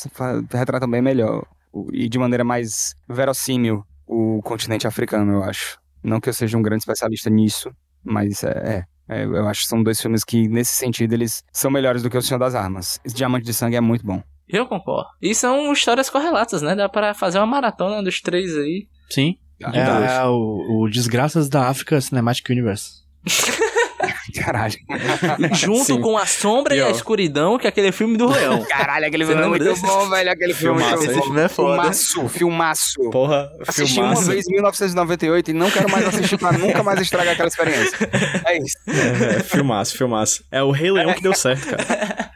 [0.52, 1.44] retratam bem melhor
[1.92, 5.78] e de maneira mais verossímil o continente africano, eu acho.
[6.02, 7.70] Não que eu seja um grande especialista nisso,
[8.02, 11.70] mas é, é, é, eu acho que são dois filmes que, nesse sentido, eles são
[11.70, 12.98] melhores do que O Senhor das Armas.
[13.04, 14.22] Esse Diamante de Sangue é muito bom.
[14.48, 15.10] Eu concordo.
[15.20, 16.74] E são histórias correlatas, né?
[16.74, 18.88] Dá pra fazer uma maratona dos três aí.
[19.10, 19.36] Sim.
[19.60, 23.02] É, é o, o Desgraças da África Cinematic Universe.
[24.34, 24.74] Caralho.
[25.54, 26.00] Junto Sim.
[26.00, 28.64] com a sombra e, E, a escuridão, que é aquele filme do Leão.
[28.68, 29.82] Caralho, aquele filme é muito desse?
[29.82, 30.30] bom, velho.
[30.30, 31.22] Aquele filme é Filmaço, bom.
[31.22, 31.82] filme é foda.
[31.82, 33.10] Filmaço, filmaço.
[33.10, 34.30] Porra, Assisti uma filmaço.
[34.30, 37.96] vez em 1998 e não quero mais assistir pra nunca mais estragar aquela experiência.
[38.46, 38.76] É isso.
[38.86, 40.44] É, é, filmaço, filmaço.
[40.50, 42.30] É o Rei Leão que deu certo, cara.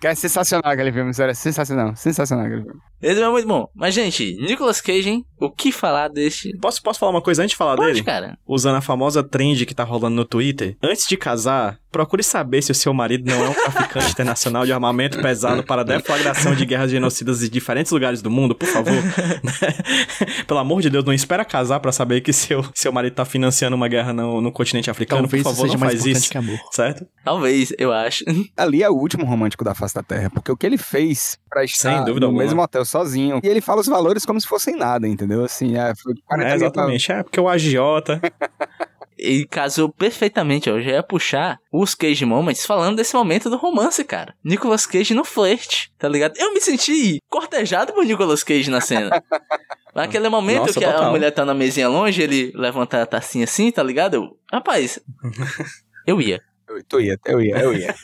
[0.00, 1.30] Que é sensacional aquele filme, sério.
[1.30, 1.94] É sensacional.
[1.94, 2.80] Sensacional aquele filme.
[3.00, 3.68] Esse é muito bom.
[3.74, 5.24] Mas, gente, Nicolas Cage, hein?
[5.42, 6.56] O que falar deste...
[6.58, 8.04] Posso, posso falar uma coisa antes de falar Pode, dele?
[8.04, 8.38] cara.
[8.46, 10.76] Usando a famosa trend que tá rolando no Twitter.
[10.80, 14.72] Antes de casar, procure saber se o seu marido não é um traficante internacional de
[14.72, 18.94] armamento pesado para deflagração de guerras genocidas em diferentes lugares do mundo, por favor.
[20.46, 23.76] Pelo amor de Deus, não espera casar pra saber que seu, seu marido tá financiando
[23.76, 25.22] uma guerra no, no continente africano.
[25.22, 26.30] Talvez por favor, seja não mais faz isso.
[26.30, 26.58] que amor.
[26.70, 27.06] Certo?
[27.24, 28.24] Talvez, eu acho.
[28.56, 31.64] Ali é o último romântico da face da Terra, porque o que ele fez pra
[31.64, 32.32] estar no alguma.
[32.42, 35.31] mesmo hotel sozinho, e ele fala os valores como se fossem nada, entendeu?
[35.40, 37.12] Assim, é, foi 40 É, exatamente.
[37.12, 38.20] É, porque o agiota.
[39.22, 40.68] E casou perfeitamente.
[40.68, 44.34] Eu já ia puxar os Cage Moments falando desse momento do romance, cara.
[44.42, 46.34] Nicolas Cage no flerte, tá ligado?
[46.36, 49.22] Eu me senti cortejado por Nicolas Cage na cena.
[49.94, 51.10] Naquele momento Nossa, que a total.
[51.12, 54.14] mulher tá na mesinha longe, ele levanta a tacinha assim, tá ligado?
[54.14, 54.98] Eu, rapaz,
[56.04, 56.40] eu ia.
[56.68, 57.94] Eu, tu ia, eu ia, eu ia.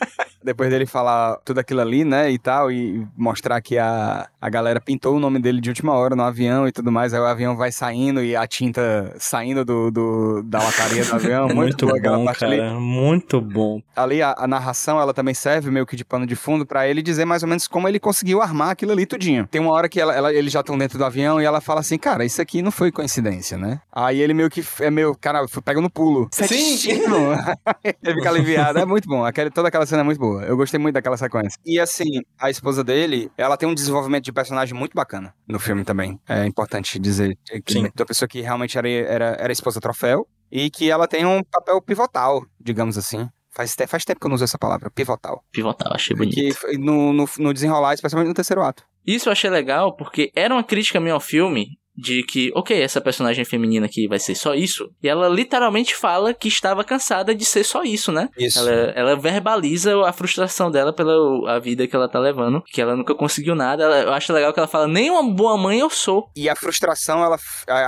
[0.43, 4.79] Depois dele falar tudo aquilo ali, né, e tal, e mostrar que a, a galera
[4.79, 7.55] pintou o nome dele de última hora no avião e tudo mais, aí o avião
[7.57, 11.47] vai saindo e a tinta saindo do, do- da lataria do avião.
[11.53, 12.45] Muito, Muito aquela bom, cara.
[12.69, 12.79] ali.
[12.79, 13.81] Muito bom.
[13.95, 17.01] Ali a, a narração, ela também serve meio que de pano de fundo pra ele
[17.01, 19.45] dizer mais ou menos como ele conseguiu armar aquilo ali tudinho.
[19.47, 21.81] Tem uma hora que ela, ela- eles já estão dentro do avião e ela fala
[21.81, 23.81] assim, cara, isso aqui não foi coincidência, né?
[23.91, 26.29] Aí ele meio que é meio, cara, pega no pulo.
[26.39, 26.77] É Sim.
[28.03, 28.79] ele fica aliviado.
[28.79, 29.25] É muito bom.
[29.25, 30.28] Aquele, toda aquela cena é muito boa.
[30.43, 31.59] Eu gostei muito daquela sequência.
[31.65, 35.83] E assim, a esposa dele, ela tem um desenvolvimento de personagem muito bacana no filme
[35.83, 36.19] também.
[36.27, 37.37] É importante dizer.
[37.65, 37.89] Que Sim.
[37.95, 41.81] Da pessoa que realmente era, era, era esposa troféu e que ela tem um papel
[41.81, 43.27] pivotal, digamos assim.
[43.51, 45.43] Faz, faz tempo que eu não uso essa palavra, pivotal.
[45.51, 46.35] Pivotal, achei bonito.
[46.35, 48.83] Que no, no, no desenrolar, especialmente no terceiro ato.
[49.05, 53.01] Isso eu achei legal porque era uma crítica minha ao filme de que, ok, essa
[53.01, 54.89] personagem feminina aqui vai ser só isso.
[55.03, 58.29] E ela literalmente fala que estava cansada de ser só isso, né?
[58.37, 58.59] Isso.
[58.59, 61.09] Ela, ela verbaliza a frustração dela pela
[61.55, 63.83] a vida que ela tá levando, que ela nunca conseguiu nada.
[63.83, 66.29] Ela- eu acho legal que ela fala, nem uma boa mãe eu sou.
[66.35, 67.37] E a frustração, ela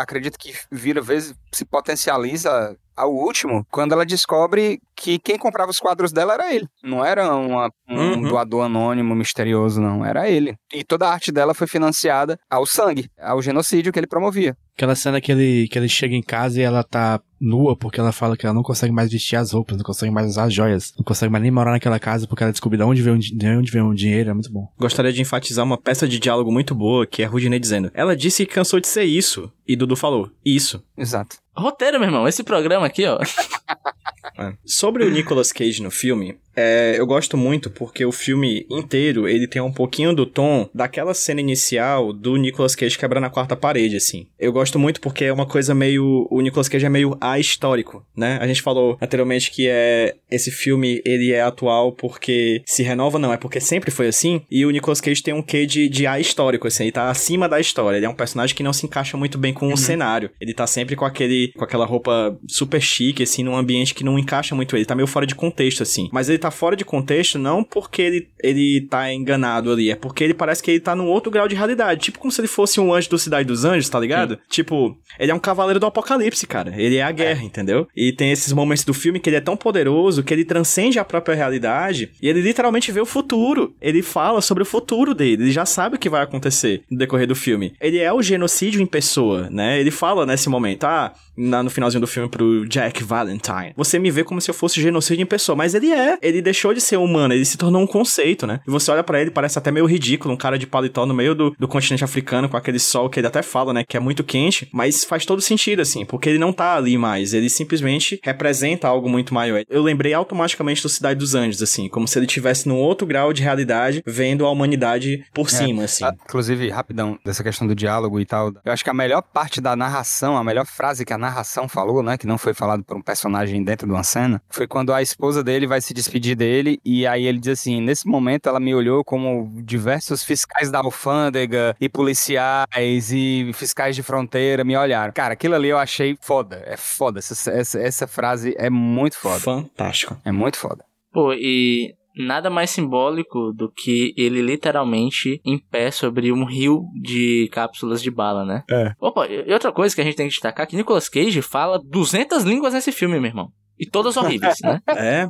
[0.02, 5.80] acredito que vira vezes se potencializa ao último, quando ela descobre que quem comprava os
[5.80, 6.68] quadros dela era ele.
[6.84, 8.22] Não era uma- um Uhum.
[8.30, 10.06] doador anônimo, misterioso, não.
[10.06, 10.56] Era ele.
[10.74, 14.56] E toda a arte dela foi financiada ao sangue, ao genocídio que ele promovia.
[14.76, 18.12] Aquela cena que ele, que ele chega em casa e ela tá nua porque ela
[18.12, 20.94] fala que ela não consegue mais vestir as roupas, não consegue mais usar as joias,
[20.98, 23.72] não consegue mais nem morar naquela casa porque ela descobriu de onde veio, de onde
[23.72, 24.68] veio um dinheiro, é muito bom.
[24.80, 28.16] Gostaria de enfatizar uma peça de diálogo muito boa, que é a Rudinei dizendo: Ela
[28.16, 29.52] disse que cansou de ser isso.
[29.68, 30.84] E Dudu falou: Isso.
[30.98, 31.38] Exato.
[31.56, 32.28] Roteiro, meu irmão.
[32.28, 33.20] Esse programa aqui, ó.
[34.42, 34.54] É.
[34.66, 39.48] Sobre o Nicolas Cage no filme, é, eu gosto muito porque o filme inteiro ele
[39.48, 43.96] tem um pouquinho do tom daquela cena inicial do Nicolas Cage quebrando a quarta parede,
[43.96, 44.28] assim.
[44.40, 46.28] Eu gosto muito porque é uma coisa meio.
[46.30, 48.38] O Nicolas Cage é meio ahistórico, né?
[48.42, 53.34] A gente falou anteriormente que é esse filme ele é atual porque se renova, não,
[53.34, 54.42] é porque sempre foi assim.
[54.50, 57.60] E o Nicolas Cage tem um quê de, de ahistórico, assim, ele tá acima da
[57.60, 57.98] história.
[57.98, 60.30] Ele é um personagem que não se encaixa muito bem com o cenário.
[60.40, 64.20] Ele tá sempre com aquele com aquela roupa super chique, assim, num ambiente que não
[64.20, 64.86] encaixa muito ele.
[64.86, 66.10] Tá meio fora de contexto, assim.
[66.12, 70.24] Mas ele tá fora de contexto não porque ele, ele tá enganado ali, é porque
[70.24, 72.02] ele parece que ele tá num outro grau de realidade.
[72.02, 74.40] Tipo como se ele fosse um anjo do Cidade dos Anjos, tá ligado?
[74.50, 76.74] Tipo, ele é um cavaleiro do apocalipse, cara.
[76.76, 77.88] Ele é a guerra, entendeu?
[77.96, 81.06] E tem esses momentos do filme que ele é tão poderoso que ele transcende a
[81.06, 83.76] própria realidade e ele literalmente vê o futuro.
[83.82, 87.28] Ele fala sobre o futuro dele, ele já sabe o que vai acontecer no decorrer
[87.28, 87.74] do filme.
[87.80, 89.80] Ele é o genocídio em pessoa, né?
[89.80, 94.12] Ele fala nesse momento, ah, na- no finalzinho do filme pro Jack Valentine, você me
[94.12, 96.18] vê como se eu fosse genocídio em pessoa, mas ele é.
[96.22, 98.60] Ele deixou de ser humano, ele se tornou um conceito, né?
[98.68, 101.34] E você olha pra ele, parece até meio ridículo, um cara de paletó no meio
[101.36, 104.24] do, do continente africano com aquele sol que ele até fala, né, que é muito
[104.24, 108.88] quente, mas faz todo sentido, assim, porque ele não tá ali mais, ele simplesmente representa
[108.88, 109.64] algo muito maior.
[109.70, 113.32] Eu lembrei automaticamente do Cidade dos Anjos, assim, como se ele tivesse num outro grau
[113.34, 116.04] de realidade, vendo a humanidade por cima, assim.
[116.04, 118.52] Ah, inclusive, rapidão, dessa questão do diálogo e tal.
[118.66, 122.04] Eu acho que a melhor parte da narração, a melhor frase que a narração falou,
[122.04, 122.18] né?
[122.18, 125.44] Que não foi falado por um personagem dentro de uma cena, foi quando a esposa
[125.44, 129.04] dele vai se despedir dele e aí ele diz assim: nesse momento ela me olhou
[129.04, 135.14] como diversos fiscais da alfândega e policiais e fiscais de fronteira me olharam.
[135.14, 136.62] Cara, aquilo ali eu achei foda.
[136.66, 137.20] É foda.
[137.20, 139.40] Essa, essa, essa frase é muito foda.
[139.40, 140.18] Fantástico.
[140.26, 140.84] É muito foda.
[141.14, 147.50] Pô, e nada mais simbólico do que ele literalmente em pé sobre um rio de
[147.52, 148.64] cápsulas de bala, né?
[148.70, 148.94] É.
[149.00, 151.80] Opa, e outra coisa que a gente tem que destacar é que Nicolas Cage fala
[151.84, 153.52] 200 línguas nesse filme, meu irmão.
[153.80, 154.82] E todas horríveis, né?
[154.88, 155.30] É.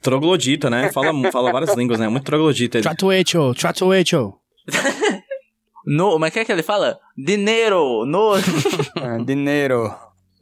[0.00, 0.90] Troglodita, né?
[0.92, 2.08] Fala, fala várias línguas, né?
[2.08, 2.78] Muito troglodita.
[2.78, 2.82] ele.
[3.54, 4.34] Trato hecho.
[5.84, 6.98] No, mas o que é que ele fala?
[7.16, 8.34] Dinheiro, no...
[9.02, 9.92] É, dinheiro.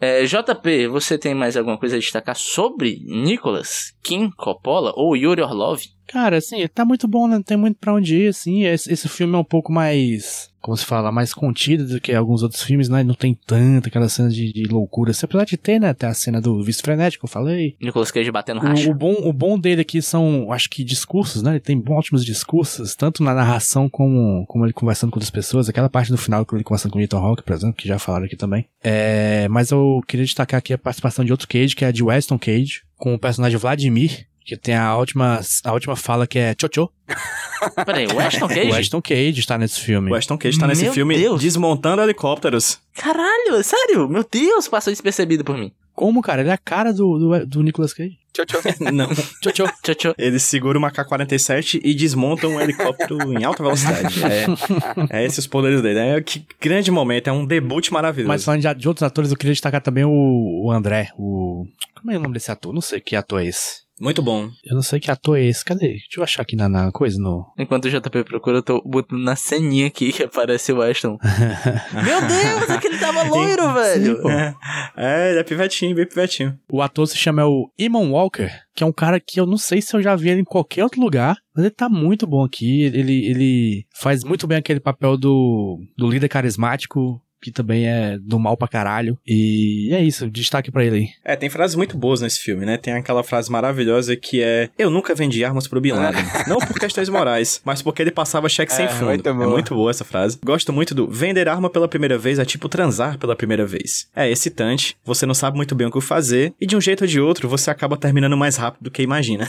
[0.01, 5.43] É, JP, você tem mais alguma coisa a destacar sobre Nicolas Kim Coppola ou Yuri
[5.43, 5.83] Orlov?
[6.07, 7.35] Cara, assim, tá muito bom, né?
[7.35, 8.65] Não tem muito pra onde ir, assim.
[8.65, 12.43] Esse, esse filme é um pouco mais, como se fala, mais contido do que alguns
[12.43, 13.03] outros filmes, né?
[13.03, 15.11] Não tem tanta aquela cena de, de loucura.
[15.11, 15.93] Assim, apesar de ter, né?
[15.95, 17.77] Tem a cena do vice frenético, eu falei.
[17.81, 18.91] Nicolas Cage batendo O, racha.
[18.91, 21.53] o bom, o bom dele aqui são, acho que discursos, né?
[21.53, 25.69] Ele tem ótimos discursos, tanto na narração como, como ele conversando com outras pessoas.
[25.69, 27.99] Aquela parte do final que ele conversando com o Ethan Hawke, por exemplo, que já
[27.99, 28.67] falaram aqui também.
[28.83, 32.03] É, mas eu queria destacar aqui a participação de outro Cage, que é a de
[32.03, 36.55] Weston Cage, com o personagem Vladimir, que tem a última, a última fala que é
[36.55, 36.93] tchô tchô.
[37.84, 38.70] Peraí, o Ashton Cage?
[38.70, 40.11] O Weston Cage está nesse filme.
[40.11, 41.41] O Ashton Cage tá nesse Meu filme Deus.
[41.41, 42.78] desmontando helicópteros.
[42.95, 44.09] Caralho, sério?
[44.09, 45.72] Meu Deus, passou despercebido por mim.
[45.95, 46.41] Como, cara?
[46.41, 48.18] Ele é a cara do, do, do Nicolas Cage.
[48.32, 48.61] Tchau, tchau.
[48.93, 49.09] Não.
[49.43, 50.14] Tchau, tchau.
[50.16, 54.14] Ele segura uma K-47 e desmonta um helicóptero em alta velocidade.
[54.24, 55.99] É, é esses os poderes dele.
[55.99, 58.28] É que grande momento, é um debut maravilhoso.
[58.28, 61.66] Mas falando de, de outros atores, eu queria destacar também o, o André, o...
[61.95, 62.72] Como é o nome desse ator?
[62.72, 63.82] Não sei que ator é esse.
[64.01, 64.49] Muito bom.
[64.65, 65.63] Eu não sei que ator é esse.
[65.63, 65.89] Cadê?
[65.89, 67.45] Deixa eu achar aqui na, na coisa, no...
[67.59, 71.19] Enquanto o JP procura, eu tô botando na ceninha aqui que aparece o Ashton.
[71.93, 74.23] Meu Deus, aquele tava loiro, velho.
[74.23, 74.31] pô.
[74.31, 74.55] É,
[74.97, 76.59] é, ele é pivetinho, bem pivetinho.
[76.73, 79.83] O ator se chama o Eamon Walker, que é um cara que eu não sei
[79.83, 82.85] se eu já vi ele em qualquer outro lugar, mas ele tá muito bom aqui.
[82.85, 88.38] Ele, ele faz muito bem aquele papel do, do líder carismático, que também é do
[88.38, 89.18] mal pra caralho.
[89.26, 91.09] E é isso, destaque pra ele aí.
[91.24, 92.76] É, tem frases muito boas nesse filme, né?
[92.76, 96.22] Tem aquela frase maravilhosa que é: Eu nunca vendi armas pro Bin Laden.
[96.47, 99.07] Não por questões morais, mas porque ele passava cheque sem É, fundo.
[99.07, 99.49] muito é boa.
[99.51, 100.38] muito boa essa frase.
[100.45, 104.09] Gosto muito do vender arma pela primeira vez é tipo transar pela primeira vez.
[104.14, 107.07] É excitante, você não sabe muito bem o que fazer, e de um jeito ou
[107.07, 109.47] de outro você acaba terminando mais rápido do que imagina.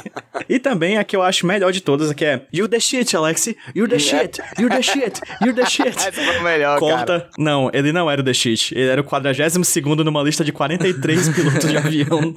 [0.48, 3.16] e também a que eu acho melhor de todas, é que é You the shit,
[3.16, 3.56] Alexi.
[3.74, 4.40] You the shit.
[4.58, 5.20] You the shit.
[5.44, 5.88] You the shit.
[5.88, 7.28] Essa foi o melhor, cara.
[7.38, 8.74] Não, ele não era o The Shit.
[8.74, 9.56] Ele era o 42
[10.04, 12.34] numa lista de 43 pilotos de avião.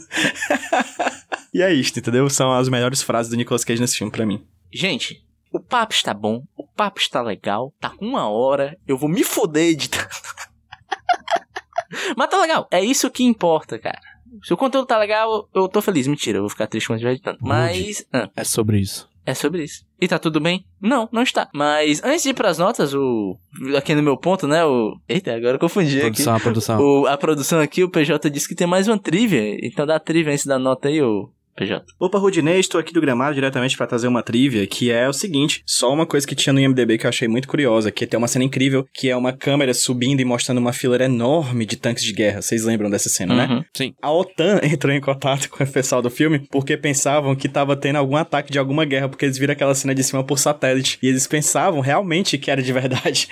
[1.53, 2.29] e é isto, entendeu?
[2.29, 4.43] São as melhores frases do Nicolas Cage nesse filme pra mim.
[4.73, 9.09] Gente, o papo está bom, o papo está legal, tá com uma hora, eu vou
[9.09, 10.07] me foder editando.
[12.17, 13.99] Mas tá legal, é isso que importa, cara.
[14.43, 16.05] Se o conteúdo tá legal, eu tô feliz.
[16.05, 17.39] Mentira, eu vou ficar triste quando estiver editando.
[17.41, 18.05] Mas.
[18.13, 19.09] ah, É sobre isso.
[19.27, 19.85] É sobre isso.
[19.99, 20.65] E tá tudo bem?
[20.81, 21.49] Não, não está.
[21.53, 23.37] Mas antes de ir pras notas, o.
[23.75, 24.63] Aqui no meu ponto, né?
[24.63, 24.97] O.
[25.05, 26.23] Eita, agora eu confundi aqui.
[26.23, 26.79] Produção, a produção.
[26.79, 29.57] O, a produção aqui, o PJ disse que tem mais uma trivia.
[29.61, 31.83] Então dá a trivia antes da nota aí, ô PJ.
[31.99, 35.63] Opa, Rudinei, estou aqui do Gramado diretamente pra trazer uma trivia, que é o seguinte,
[35.65, 38.27] só uma coisa que tinha no IMDB que eu achei muito curiosa, que tem uma
[38.27, 42.13] cena incrível, que é uma câmera subindo e mostrando uma fileira enorme de tanques de
[42.13, 42.43] guerra.
[42.43, 43.47] Vocês lembram dessa cena, né?
[43.47, 43.63] Uhum.
[43.75, 43.93] Sim.
[43.99, 47.95] A OTAN entrou em contato com o pessoal do filme porque pensavam que tava tendo
[47.95, 50.99] algum ataque de alguma guerra, porque eles viram aquela cena de cima por satélite.
[51.01, 53.27] E eles pensavam realmente que era de verdade.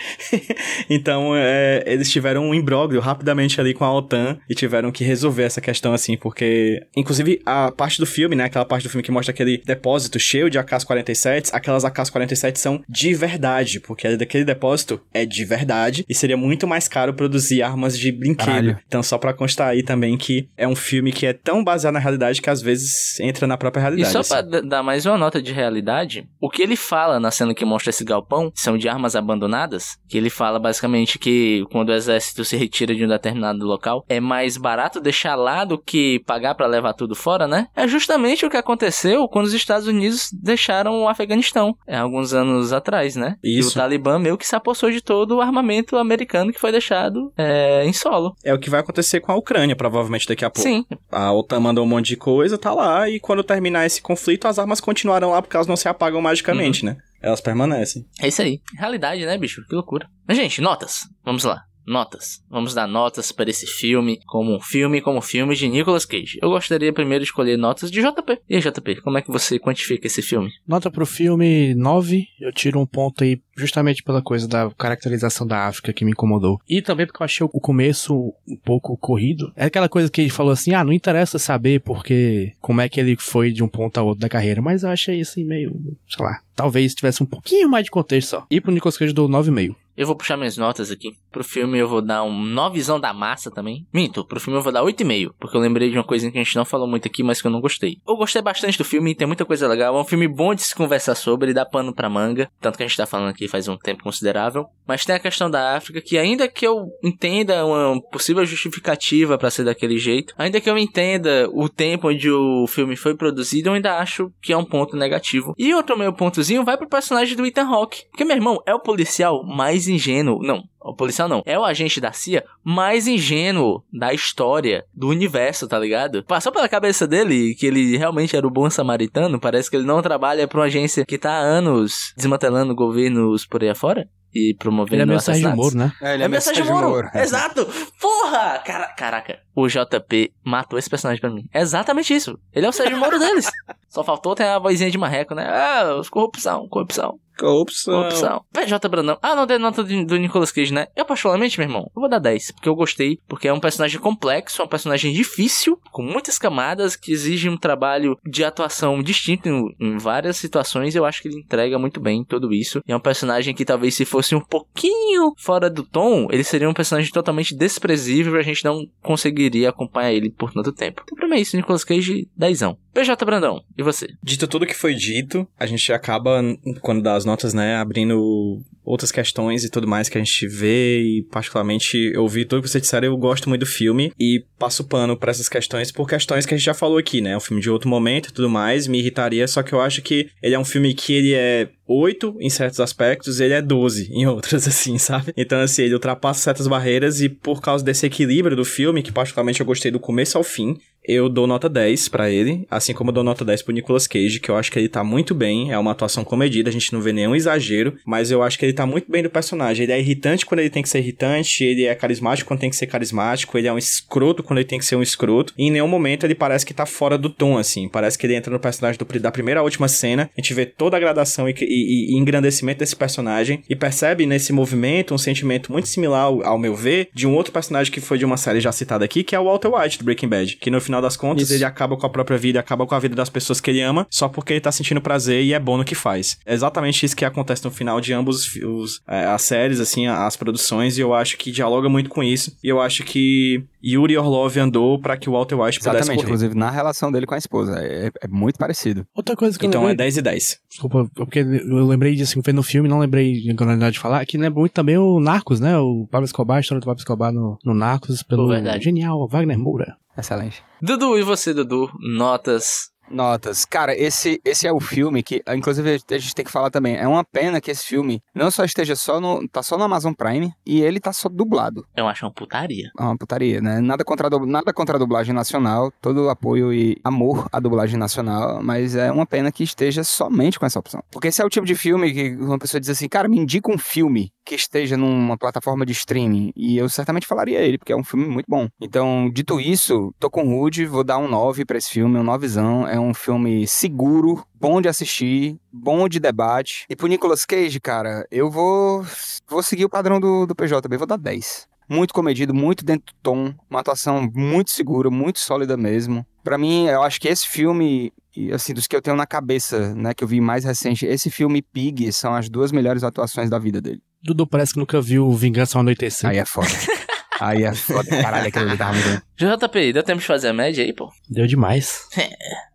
[0.90, 5.44] então, é, eles tiveram um imbróglio rapidamente ali com a OTAN e tiveram que resolver
[5.44, 8.46] essa questão assim, porque, inclusive, a parte do filme, né?
[8.46, 13.14] Aquela parte do filme que mostra aquele depósito cheio de AK-47, aquelas AK-47 são de
[13.14, 18.12] verdade, porque daquele depósito é de verdade e seria muito mais caro produzir armas de
[18.12, 18.46] brinquedo.
[18.46, 18.80] Caralho.
[18.88, 22.00] Então, só pra constar aí também que é um filme que é tão baseado na
[22.00, 24.12] realidade que às vezes entra na própria E realidade.
[24.14, 24.50] só assim.
[24.50, 27.90] pra dar mais uma nota de realidade, o que ele fala na cena que mostra
[27.90, 32.56] esse galpão são de armas abandonadas, que ele fala basicamente que quando o exército se
[32.56, 36.94] retira de um determinado local, é mais barato deixar lá do que pagar pra levar
[36.94, 37.68] tudo fora, né?
[37.76, 42.72] É justamente o que aconteceu quando os Estados Unidos deixaram o Afeganistão, é, alguns anos
[42.72, 43.36] atrás, né?
[43.44, 43.72] E Isso.
[43.72, 47.84] o Talibã meio que se apossou de todo o armamento americano que foi deixado é,
[47.84, 48.36] em solo.
[48.44, 50.70] É o que vai acontecer com a Ucrânia, provavelmente daqui a pouco.
[50.70, 54.48] Sim, A OTAN mandou um monte de coisa, tá lá, e quando terminar esse conflito,
[54.48, 56.98] as armas continuarão lá porque elas não se apagam magicamente, né?
[57.22, 58.06] Elas permanecem.
[58.22, 58.60] É isso aí.
[58.78, 59.66] Realidade, né, bicho?
[59.68, 60.08] Que loucura.
[60.28, 61.00] Mas, gente, notas.
[61.24, 61.64] Vamos lá.
[61.86, 62.44] Notas.
[62.50, 66.40] Vamos dar notas para esse filme, como um filme, como filme de Nicolas Cage.
[66.42, 68.40] Eu gostaria primeiro de escolher notas de JP.
[68.50, 70.52] E aí, JP, como é que você quantifica esse filme?
[70.68, 75.68] Nota pro filme 9, eu tiro um ponto aí justamente pela coisa da caracterização da
[75.68, 76.60] África que me incomodou.
[76.68, 79.52] E também porque eu achei o começo um pouco corrido.
[79.56, 83.00] É aquela coisa que ele falou assim, ah, não interessa saber porque como é que
[83.00, 85.72] ele foi de um ponto a outro da carreira, mas eu achei assim meio,
[86.08, 88.46] sei lá, talvez tivesse um pouquinho mais de contexto só.
[88.50, 89.76] E pro Nicolas Cage eu dou 9,5.
[89.98, 91.16] Eu vou puxar minhas notas aqui.
[91.36, 93.86] Pro filme eu vou dar um novezão da massa também.
[93.94, 95.34] Minto, pro filme eu vou dar 8,5.
[95.38, 97.48] Porque eu lembrei de uma coisinha que a gente não falou muito aqui, mas que
[97.48, 97.98] eu não gostei.
[98.08, 99.98] Eu gostei bastante do filme, tem muita coisa legal.
[99.98, 102.50] É um filme bom de se conversar sobre, dá pano pra manga.
[102.62, 104.66] Tanto que a gente tá falando aqui faz um tempo considerável.
[104.88, 109.52] Mas tem a questão da África, que ainda que eu entenda uma possível justificativa pra
[109.52, 113.74] ser daquele jeito, ainda que eu entenda o tempo onde o filme foi produzido, eu
[113.74, 115.54] ainda acho que é um ponto negativo.
[115.58, 118.04] E outro meu pontozinho vai pro personagem do Ethan Hawke.
[118.10, 120.42] Porque, meu irmão, é o policial mais ingênuo.
[120.42, 125.68] Não, o policial não, é o agente da CIA mais ingênuo da história do universo,
[125.68, 126.24] tá ligado?
[126.24, 130.02] Passou pela cabeça dele que ele realmente era o bom samaritano, parece que ele não
[130.02, 135.04] trabalha pra uma agência que tá há anos desmantelando governos por aí afora e promovendo
[135.04, 135.74] Ele é Sérgio assassinatos.
[135.74, 135.94] Moro, né?
[136.02, 137.10] É, ele É é meu Sérgio Sérgio Moro.
[137.14, 137.24] É.
[137.24, 137.66] Exato.
[138.02, 138.60] Porra!
[138.66, 139.40] Cara, caraca.
[139.56, 141.46] O JP matou esse personagem pra mim.
[141.54, 142.38] É exatamente isso.
[142.54, 143.50] Ele é o Sérgio Moro deles.
[143.88, 145.46] Só faltou ter a vozinha de marreco, né?
[145.48, 147.94] Ah, corrupção, corrupção, Corrupção.
[147.94, 148.46] corrupção.
[148.52, 149.18] PJ Brandão.
[149.22, 150.88] Ah, não dei nota do, do Nicolas Cage, né?
[150.96, 152.52] Eu, particularmente, meu irmão, eu vou dar 10.
[152.52, 153.18] Porque eu gostei.
[153.28, 157.58] Porque é um personagem complexo, é um personagem difícil, com muitas camadas, que exige um
[157.58, 160.96] trabalho de atuação distinto em, em várias situações.
[160.96, 162.82] Eu acho que ele entrega muito bem tudo isso.
[162.86, 166.70] E é um personagem que talvez se fosse um pouquinho fora do tom, ele seria
[166.70, 171.02] um personagem totalmente desprezível e a gente não conseguiria acompanhar ele por tanto tempo.
[171.04, 172.60] Então, pra mim é isso, Nicolas Cage, 10.
[172.94, 174.08] PJ Brandão, e você?
[174.24, 176.42] Dito tudo que foi dito, a gente acaba,
[176.82, 181.02] quando dá as notas, né, abrindo outras questões e tudo mais que a gente vê
[181.02, 184.84] e particularmente eu vi tudo que vocês disseram, eu gosto muito do filme e passo
[184.84, 187.32] pano pra essas questões por questões que a gente já falou aqui, né?
[187.32, 190.02] É um filme de outro momento e tudo mais, me irritaria, só que eu acho
[190.02, 194.10] que ele é um filme que ele é 8 em certos aspectos, ele é 12
[194.12, 195.34] em outros, assim, sabe?
[195.38, 199.60] Então, assim, ele ultrapassa certas barreiras e por causa desse equilíbrio do filme, que particularmente
[199.60, 200.78] eu gostei do começo ao fim,
[201.08, 204.40] eu dou nota 10 pra ele, assim como eu dou nota 10 pro Nicolas Cage,
[204.40, 207.02] que eu acho que ele tá muito bem, é uma atuação comedida, a gente não
[207.02, 209.84] vê nenhum exagero, mas eu acho que ele tá muito bem do personagem.
[209.84, 212.76] Ele é irritante quando ele tem que ser irritante, ele é carismático quando tem que
[212.76, 215.72] ser carismático, ele é um escroto quando ele tem que ser um escroto, e em
[215.72, 218.60] nenhum momento ele parece que tá fora do tom, assim, parece que ele entra no
[218.60, 222.14] personagem do, da primeira à última cena, a gente vê toda a gradação e, e,
[222.14, 226.76] e engrandecimento desse personagem, e percebe nesse movimento um sentimento muito similar, ao, ao meu
[226.76, 229.40] ver, de um outro personagem que foi de uma série já citada aqui, que é
[229.40, 231.54] o Walter White, do Breaking Bad, que no final das contas Isso.
[231.54, 234.06] ele acaba com a própria vida, acaba com a vida das pessoas que ele ama,
[234.10, 236.38] só porque ele tá sentindo prazer e é bom no que faz.
[236.46, 240.36] É exatamente isso que acontece no final de ambos os, é, as séries, assim, as
[240.36, 244.58] produções, e eu acho que dialoga muito com isso, e eu acho que Yuri Orlov
[244.58, 246.28] andou pra que o Walter White pudesse Exatamente, correr.
[246.28, 247.76] inclusive na relação dele com a esposa.
[247.80, 249.06] É, é muito parecido.
[249.16, 250.60] Outra coisa que eu Então é lembrei, 10 e 10.
[250.70, 254.26] desculpa, porque eu lembrei disso que foi no filme, não lembrei quando na de falar,
[254.26, 255.78] que lembra muito também o Narcos, né?
[255.78, 258.84] O Pablo Escobar, a história do Pablo Escobar no, no Narcos, pelo Pô, verdade.
[258.84, 259.96] genial Wagner Moura.
[260.18, 260.64] Excelente.
[260.82, 261.92] Dudu, e você, Dudu?
[262.00, 262.95] Notas.
[263.10, 263.66] Notas.
[263.66, 266.96] Cara, esse, esse é o filme que, inclusive, a gente tem que falar também.
[266.96, 269.48] É uma pena que esse filme não só esteja só no.
[269.48, 271.86] tá só no Amazon Prime e ele tá só dublado.
[271.96, 272.92] Eu acho uma putaria.
[272.98, 273.80] É uma putaria, né?
[273.80, 278.62] Nada contra, a nada contra a dublagem nacional, todo apoio e amor à dublagem nacional,
[278.62, 281.04] mas é uma pena que esteja somente com essa opção.
[281.12, 283.72] Porque esse é o tipo de filme que uma pessoa diz assim, cara, me indica
[283.72, 287.96] um filme que esteja numa plataforma de streaming, e eu certamente falaria ele, porque é
[287.96, 288.68] um filme muito bom.
[288.80, 292.24] Então, dito isso, tô com o Rude, vou dar um 9 pra esse filme, um
[292.24, 296.86] 9zão, é um filme seguro, bom de assistir, bom de debate.
[296.90, 299.06] E pro Nicolas Cage, cara, eu vou
[299.48, 303.18] vou seguir o padrão do, do PJB, vou dar 10 muito comedido, muito dentro do
[303.22, 306.26] tom, uma atuação muito segura, muito sólida mesmo.
[306.44, 308.12] Pra mim, eu acho que esse filme,
[308.54, 311.60] assim, dos que eu tenho na cabeça, né, que eu vi mais recente, esse filme
[311.60, 314.02] e Pig são as duas melhores atuações da vida dele.
[314.22, 316.30] Dudu parece que nunca viu Vingança ao Anoitecer.
[316.30, 316.68] Aí é foda.
[317.40, 318.10] Aí é foda.
[318.10, 319.58] Caralho, aquele ali tava muito bom.
[319.68, 321.12] JP, deu tempo de fazer a média aí, pô?
[321.30, 322.08] Deu demais.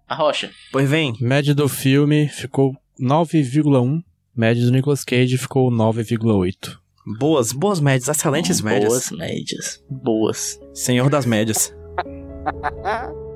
[0.08, 0.50] A rocha.
[0.72, 1.14] Pois vem.
[1.20, 4.02] Média do filme ficou 9,1.
[4.36, 6.78] Média do Nicolas Cage ficou 9,8.
[7.18, 8.88] Boas, boas médias, excelentes médias.
[8.88, 9.84] Boas médias.
[9.88, 10.60] Boas.
[10.74, 11.74] Senhor das médias.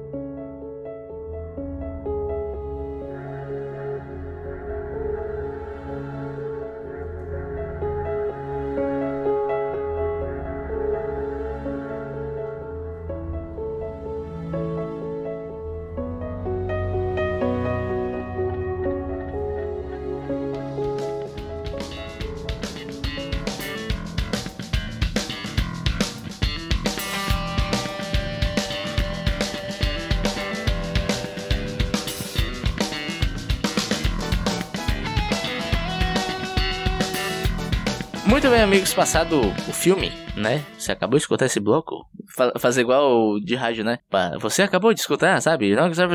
[38.85, 40.62] amigos, passado o filme, né?
[40.78, 42.07] Você acabou de escutar esse bloco?
[42.37, 43.99] Fa- fazer igual de rádio, né?
[44.41, 45.74] Você acabou de escutar, sabe?
[45.74, 46.07] Não quiser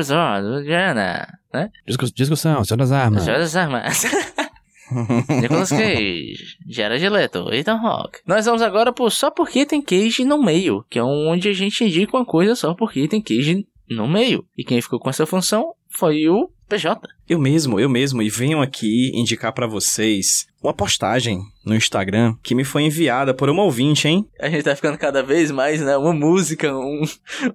[0.62, 1.68] Diana, né?
[1.86, 3.24] Discuss- discussão, Senhor das Armas.
[3.24, 4.04] Senhor das Armas.
[5.40, 8.18] Nicolas Cage, Jared Leto, Ethan Hawke.
[8.26, 11.84] Nós vamos agora por Só Porque Tem Cage no Meio, que é onde a gente
[11.84, 14.44] indica uma coisa só porque tem Cage no meio.
[14.56, 17.08] E quem ficou com essa função foi o PJ.
[17.28, 22.54] Eu mesmo, eu mesmo, e venho aqui indicar pra vocês uma postagem no Instagram que
[22.54, 24.26] me foi enviada por uma ouvinte, hein?
[24.38, 25.96] A gente tá ficando cada vez mais, né?
[25.96, 27.02] Uma música, um,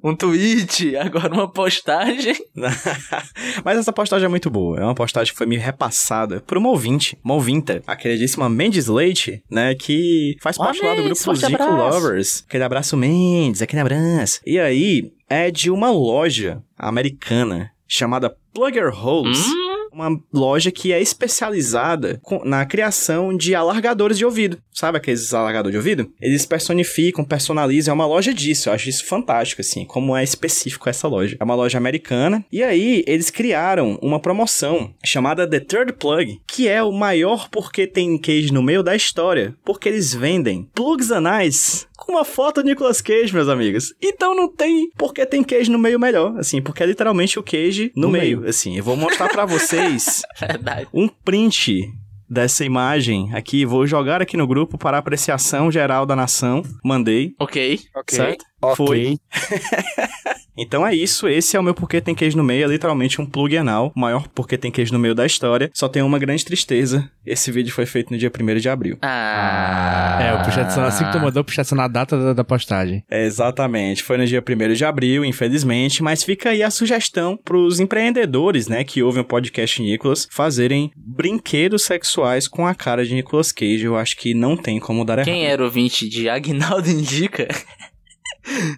[0.04, 2.36] um tweet, agora uma postagem.
[3.64, 4.80] Mas essa postagem é muito boa.
[4.80, 8.88] É uma postagem que foi me repassada por uma ouvinte, uma ouvinta, a queridíssima Mendes
[8.88, 9.76] Leite, né?
[9.76, 11.72] Que faz parte lá do grupo Zico abraço.
[11.72, 12.44] Lovers.
[12.48, 14.42] Aquele abraço, Mendes, aquele abraço.
[14.46, 19.46] E aí, é de uma loja americana chamada Plugger Holes.
[19.48, 24.58] Hum, Uma loja que é especializada na criação de alargadores de ouvido.
[24.74, 26.12] Sabe aqueles alargadores de ouvido?
[26.22, 27.92] Eles personificam, personalizam.
[27.92, 28.68] É uma loja disso.
[28.68, 29.86] Eu acho isso fantástico, assim.
[29.86, 31.38] Como é específico essa loja.
[31.40, 32.44] É uma loja americana.
[32.52, 37.88] E aí, eles criaram uma promoção chamada The Third Plug, que é o maior porque
[37.88, 39.56] tem Cage no meio da história.
[39.64, 43.94] Porque eles vendem plugs anais com uma foto do Nicolas Cage, meus amigos.
[44.02, 47.92] Então não tem porque tem Cage no meio melhor, assim, porque é literalmente o Cage
[47.96, 48.40] no, No meio.
[48.40, 48.50] meio.
[48.50, 48.78] assim.
[48.78, 50.22] Eu vou mostrar pra vocês
[50.94, 51.82] um print
[52.28, 56.64] dessa imagem aqui, vou jogar aqui no grupo para apreciação geral da nação.
[56.84, 57.80] Mandei, Ok.
[57.96, 58.18] Ok.
[58.18, 58.44] certo?
[58.72, 58.76] Ok.
[58.76, 59.18] Foi.
[60.58, 63.26] Então é isso, esse é o meu Porque Tem Queijo no Meio, é literalmente um
[63.26, 65.70] plug anal, o maior Porque Tem Queijo no Meio da história.
[65.74, 68.98] Só tem uma grande tristeza, esse vídeo foi feito no dia 1 de abril.
[69.02, 70.20] Ah.
[70.22, 73.04] É, o puxadinho, assim que tu mandou, puxadinho na data da, da postagem.
[73.10, 77.80] É, exatamente, foi no dia 1 de abril, infelizmente, mas fica aí a sugestão pros
[77.82, 83.52] empreendedores, né, que ouvem o podcast Nicolas, fazerem brinquedos sexuais com a cara de Nicolas
[83.52, 83.84] Cage.
[83.84, 85.26] Eu acho que não tem como dar errado.
[85.26, 87.48] Quem era o ouvinte de Agnaldo Indica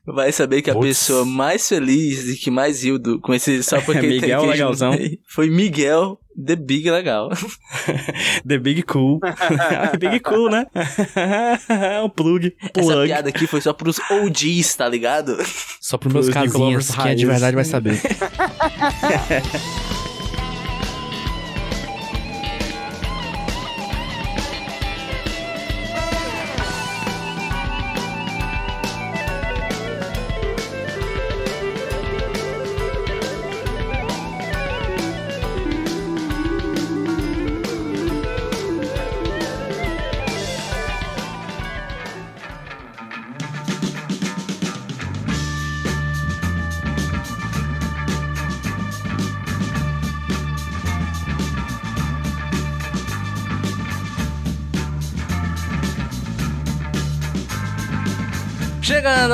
[0.05, 0.87] vai saber que a Putz.
[0.87, 4.49] pessoa mais feliz e que mais riu do, com esse só porque tem Miguel no
[4.49, 4.97] Legalzão.
[5.27, 7.29] foi Miguel The Big Legal.
[8.47, 9.19] The Big Cool.
[9.99, 10.65] Big Cool, né?
[12.03, 12.53] o plug.
[12.61, 13.07] Essa Plug.
[13.07, 15.35] piada aqui foi só pros OGs, tá ligado?
[15.81, 17.99] Só pros meus Nicolas quem é de verdade vai saber.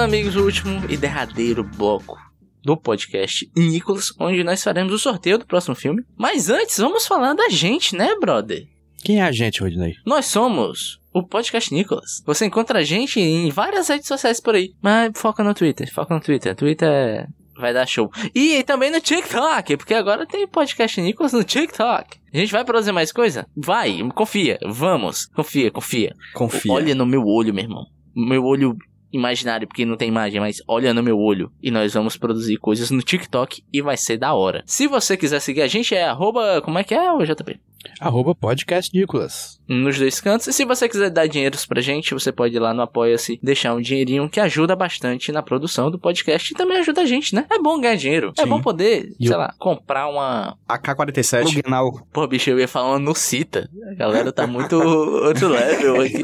[0.03, 2.17] Amigos, o último e derradeiro bloco
[2.61, 6.03] do podcast Nicolas, onde nós faremos o sorteio do próximo filme.
[6.17, 8.67] Mas antes, vamos falar da gente, né, brother?
[9.01, 9.95] Quem é a gente, Rodney?
[10.05, 12.21] Nós somos o Podcast Nicolas.
[12.25, 14.73] Você encontra a gente em várias redes sociais por aí.
[14.81, 16.53] Mas foca no Twitter, foca no Twitter.
[16.53, 17.25] Twitter
[17.57, 18.11] vai dar show.
[18.35, 22.17] E também no TikTok, porque agora tem Podcast Nicolas no TikTok.
[22.33, 23.47] A gente vai produzir mais coisa?
[23.55, 25.27] Vai, confia, vamos.
[25.27, 26.13] Confia, confia.
[26.33, 26.73] Confia.
[26.73, 27.85] Olha no meu olho, meu irmão.
[28.13, 28.77] Meu olho
[29.13, 31.51] imaginário, porque não tem imagem, mas olha no meu olho.
[31.61, 34.63] E nós vamos produzir coisas no TikTok e vai ser da hora.
[34.65, 36.61] Se você quiser seguir a gente, é arroba.
[36.61, 37.59] Como é que é, JP?
[37.99, 39.61] Arroba podcast Nicolas.
[39.73, 40.47] Nos dois cantos.
[40.47, 43.73] E se você quiser dar dinheiros pra gente, você pode ir lá no Apoia-se, deixar
[43.73, 47.45] um dinheirinho que ajuda bastante na produção do podcast e também ajuda a gente, né?
[47.51, 48.33] É bom ganhar dinheiro.
[48.37, 48.49] É Sim.
[48.49, 50.57] bom poder, E sei eu- lá, comprar uma.
[50.67, 51.41] AK-47.
[51.43, 52.07] Plug anal.
[52.11, 53.69] Pô, bicho, eu ia falar uma Nucita.
[53.91, 56.21] A galera tá muito outro level aqui.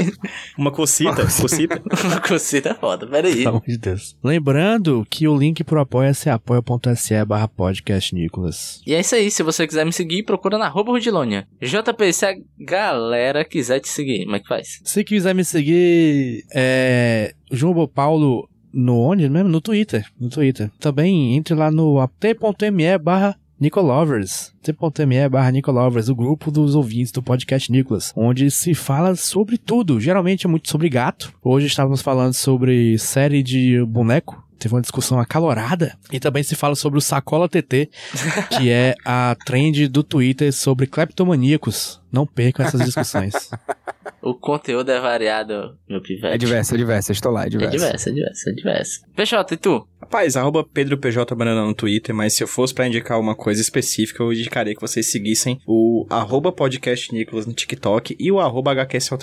[0.58, 1.24] Uma cocita.
[1.26, 1.82] Cocita.
[2.06, 3.38] Uma Nucita é foda, peraí.
[3.38, 4.16] Pelo amor de Deus.
[4.24, 8.82] Lembrando que o link pro apoia-se é apoia.se barra podcast Nicolas.
[8.86, 11.47] E é isso aí, se você quiser me seguir, procura na arroba Rudilônia.
[11.62, 14.82] JP, se a galera quiser te seguir, como é que faz?
[14.84, 17.34] Se quiser me seguir, é.
[17.52, 19.50] João Paulo no onde mesmo?
[19.50, 20.06] No Twitter.
[20.20, 20.72] No Twitter.
[20.80, 24.54] Também entre lá no t.me barra Nicolovers.
[24.62, 29.99] t.me barra Nicolovers, o grupo dos ouvintes do podcast Nicolas, onde se fala sobre tudo.
[29.99, 31.34] Geralmente é muito sobre gato.
[31.43, 34.43] Hoje estávamos falando sobre série de boneco.
[34.57, 35.97] Teve uma discussão acalorada.
[36.12, 37.89] E também se fala sobre o Sacola TT,
[38.57, 42.01] que é a trend do Twitter sobre cleptomaníacos.
[42.12, 43.34] Não percam essas discussões.
[44.22, 46.34] O conteúdo é variado, meu pivete.
[46.34, 47.12] É diverso, é diverso.
[47.12, 47.72] Estou lá, é É diverso.
[47.78, 49.01] diverso, é diverso, é diverso.
[49.16, 49.88] Peixota, e tu?
[50.01, 54.22] Rapaz, arroba PedroPJ Banana no Twitter, mas se eu fosse pra indicar uma coisa específica,
[54.22, 58.74] eu indicaria que vocês seguissem o arroba podcast Nicolas no TikTok e o arroba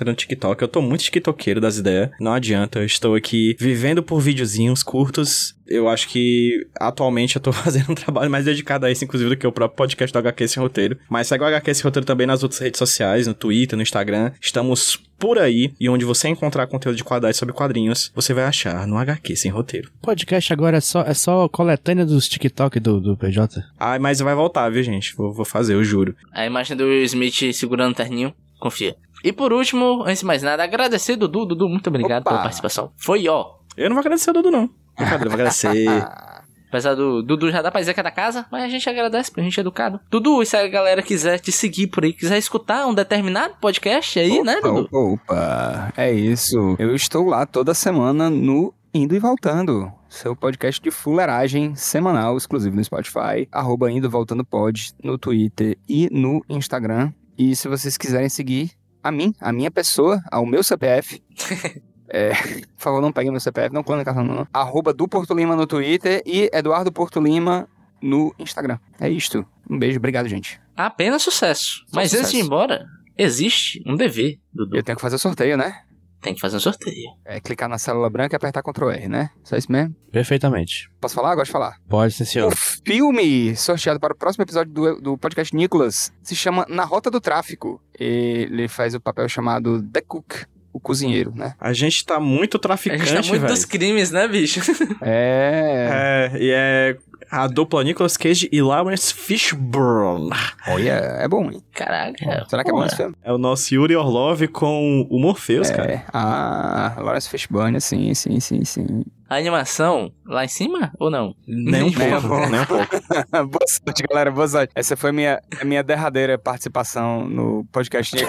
[0.04, 0.62] no TikTok.
[0.62, 5.54] Eu tô muito tiktokeiro das ideias, não adianta, eu estou aqui vivendo por videozinhos curtos
[5.66, 9.36] Eu acho que atualmente eu tô fazendo um trabalho mais dedicado a isso, inclusive, do
[9.36, 10.98] que o próprio podcast do HQ Sem Roteiro.
[11.08, 14.32] Mas segue o HQ Sem Roteiro também nas outras redes sociais, no Twitter, no Instagram.
[14.40, 18.86] Estamos por aí, e onde você encontrar conteúdo de quadrais sobre quadrinhos, você vai achar
[18.86, 19.90] no HQ Sem Roteiro.
[20.02, 23.64] Podcast agora é só, é só coletânea dos TikTok do, do PJ.
[23.78, 25.16] Ah, mas vai voltar, viu, gente?
[25.16, 26.14] Vou, vou fazer, eu juro.
[26.32, 28.94] A imagem do Will Smith segurando o terninho, confia.
[29.24, 31.46] E por último, antes de mais nada, agradecer Dudu.
[31.46, 32.30] Dudu, muito obrigado Opa.
[32.30, 32.92] pela participação.
[32.96, 33.56] Foi ó.
[33.76, 34.70] Eu não vou agradecer o Dudu, não.
[34.96, 35.86] Brincadeira, vou agradecer.
[36.68, 39.30] Apesar do Dudu já dá pra dizer que é da casa, mas a gente agradece
[39.30, 40.00] pra gente é educado.
[40.10, 44.18] Dudu, e se a galera quiser te seguir por aí, quiser escutar um determinado podcast
[44.18, 44.88] aí, né, Opa, Dudu?
[44.92, 44.98] opa,
[45.32, 45.92] opa.
[45.96, 46.74] É isso.
[46.78, 49.90] Eu estou lá toda semana no Indo e Voltando.
[50.08, 53.48] Seu podcast de fuleiragem semanal, exclusivo no Spotify.
[53.52, 57.12] Arroba Indo Voltando Pod, no Twitter e no Instagram.
[57.38, 58.72] E se vocês quiserem seguir
[59.02, 61.22] a mim, a minha pessoa, ao meu CPF...
[62.08, 62.30] É,
[62.76, 64.46] por favor, não peguem meu CPF, não clonem cartão, não.
[64.52, 67.68] Arroba do Porto Lima no Twitter e Eduardo Porto Lima
[68.00, 68.78] no Instagram.
[69.00, 69.44] É isto.
[69.68, 70.60] Um beijo, obrigado, gente.
[70.76, 71.84] Apenas sucesso.
[71.88, 72.46] Só Mas antes de ir sucesso.
[72.46, 72.86] embora,
[73.16, 74.76] existe um dever, Dudu.
[74.76, 75.82] Eu tenho que fazer o sorteio, né?
[76.20, 77.10] Tem que fazer um sorteio.
[77.24, 79.30] É clicar na célula branca e apertar Ctrl R, né?
[79.44, 79.94] Só isso mesmo?
[80.10, 80.90] Perfeitamente.
[81.00, 81.34] Posso falar?
[81.34, 81.76] Gosto de falar.
[81.88, 82.52] Pode, sim, O senhor.
[82.56, 87.20] filme sorteado para o próximo episódio do, do podcast Nicholas se chama Na Rota do
[87.20, 87.80] Tráfico.
[87.98, 90.44] Ele faz o papel chamado The Cook,
[90.76, 91.54] o cozinheiro, né?
[91.60, 93.52] A gente tá muito A traficante, gente tá muito velho.
[93.54, 94.60] dos crimes, né, bicho?
[95.02, 96.30] É.
[96.32, 96.96] É, e é
[97.30, 100.30] a dupla Nicolas Cage e Lawrence Fishburne.
[100.68, 101.62] Olha, é bom, hein?
[101.72, 102.46] Caraca.
[102.48, 103.14] Será que é bom esse filme?
[103.22, 105.92] É o nosso Yuri Orlov com o Morpheus, cara.
[105.92, 106.04] É.
[106.12, 109.04] Ah, Lawrence Fishburne, sim, sim, sim, sim.
[109.28, 111.34] A animação lá em cima ou não?
[111.46, 112.96] Nem um Nem um pouco, nem um pouco.
[113.50, 114.72] boa sorte, galera, boa sorte.
[114.74, 118.14] Essa foi minha, a minha derradeira participação no podcast.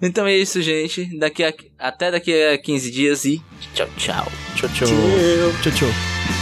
[0.00, 1.18] Então é isso, gente.
[1.18, 3.42] Daqui a, até daqui a 15 dias e
[3.74, 4.26] tchau, tchau.
[4.56, 4.88] Tchau, tchau.
[5.62, 6.41] Tchau, tchau.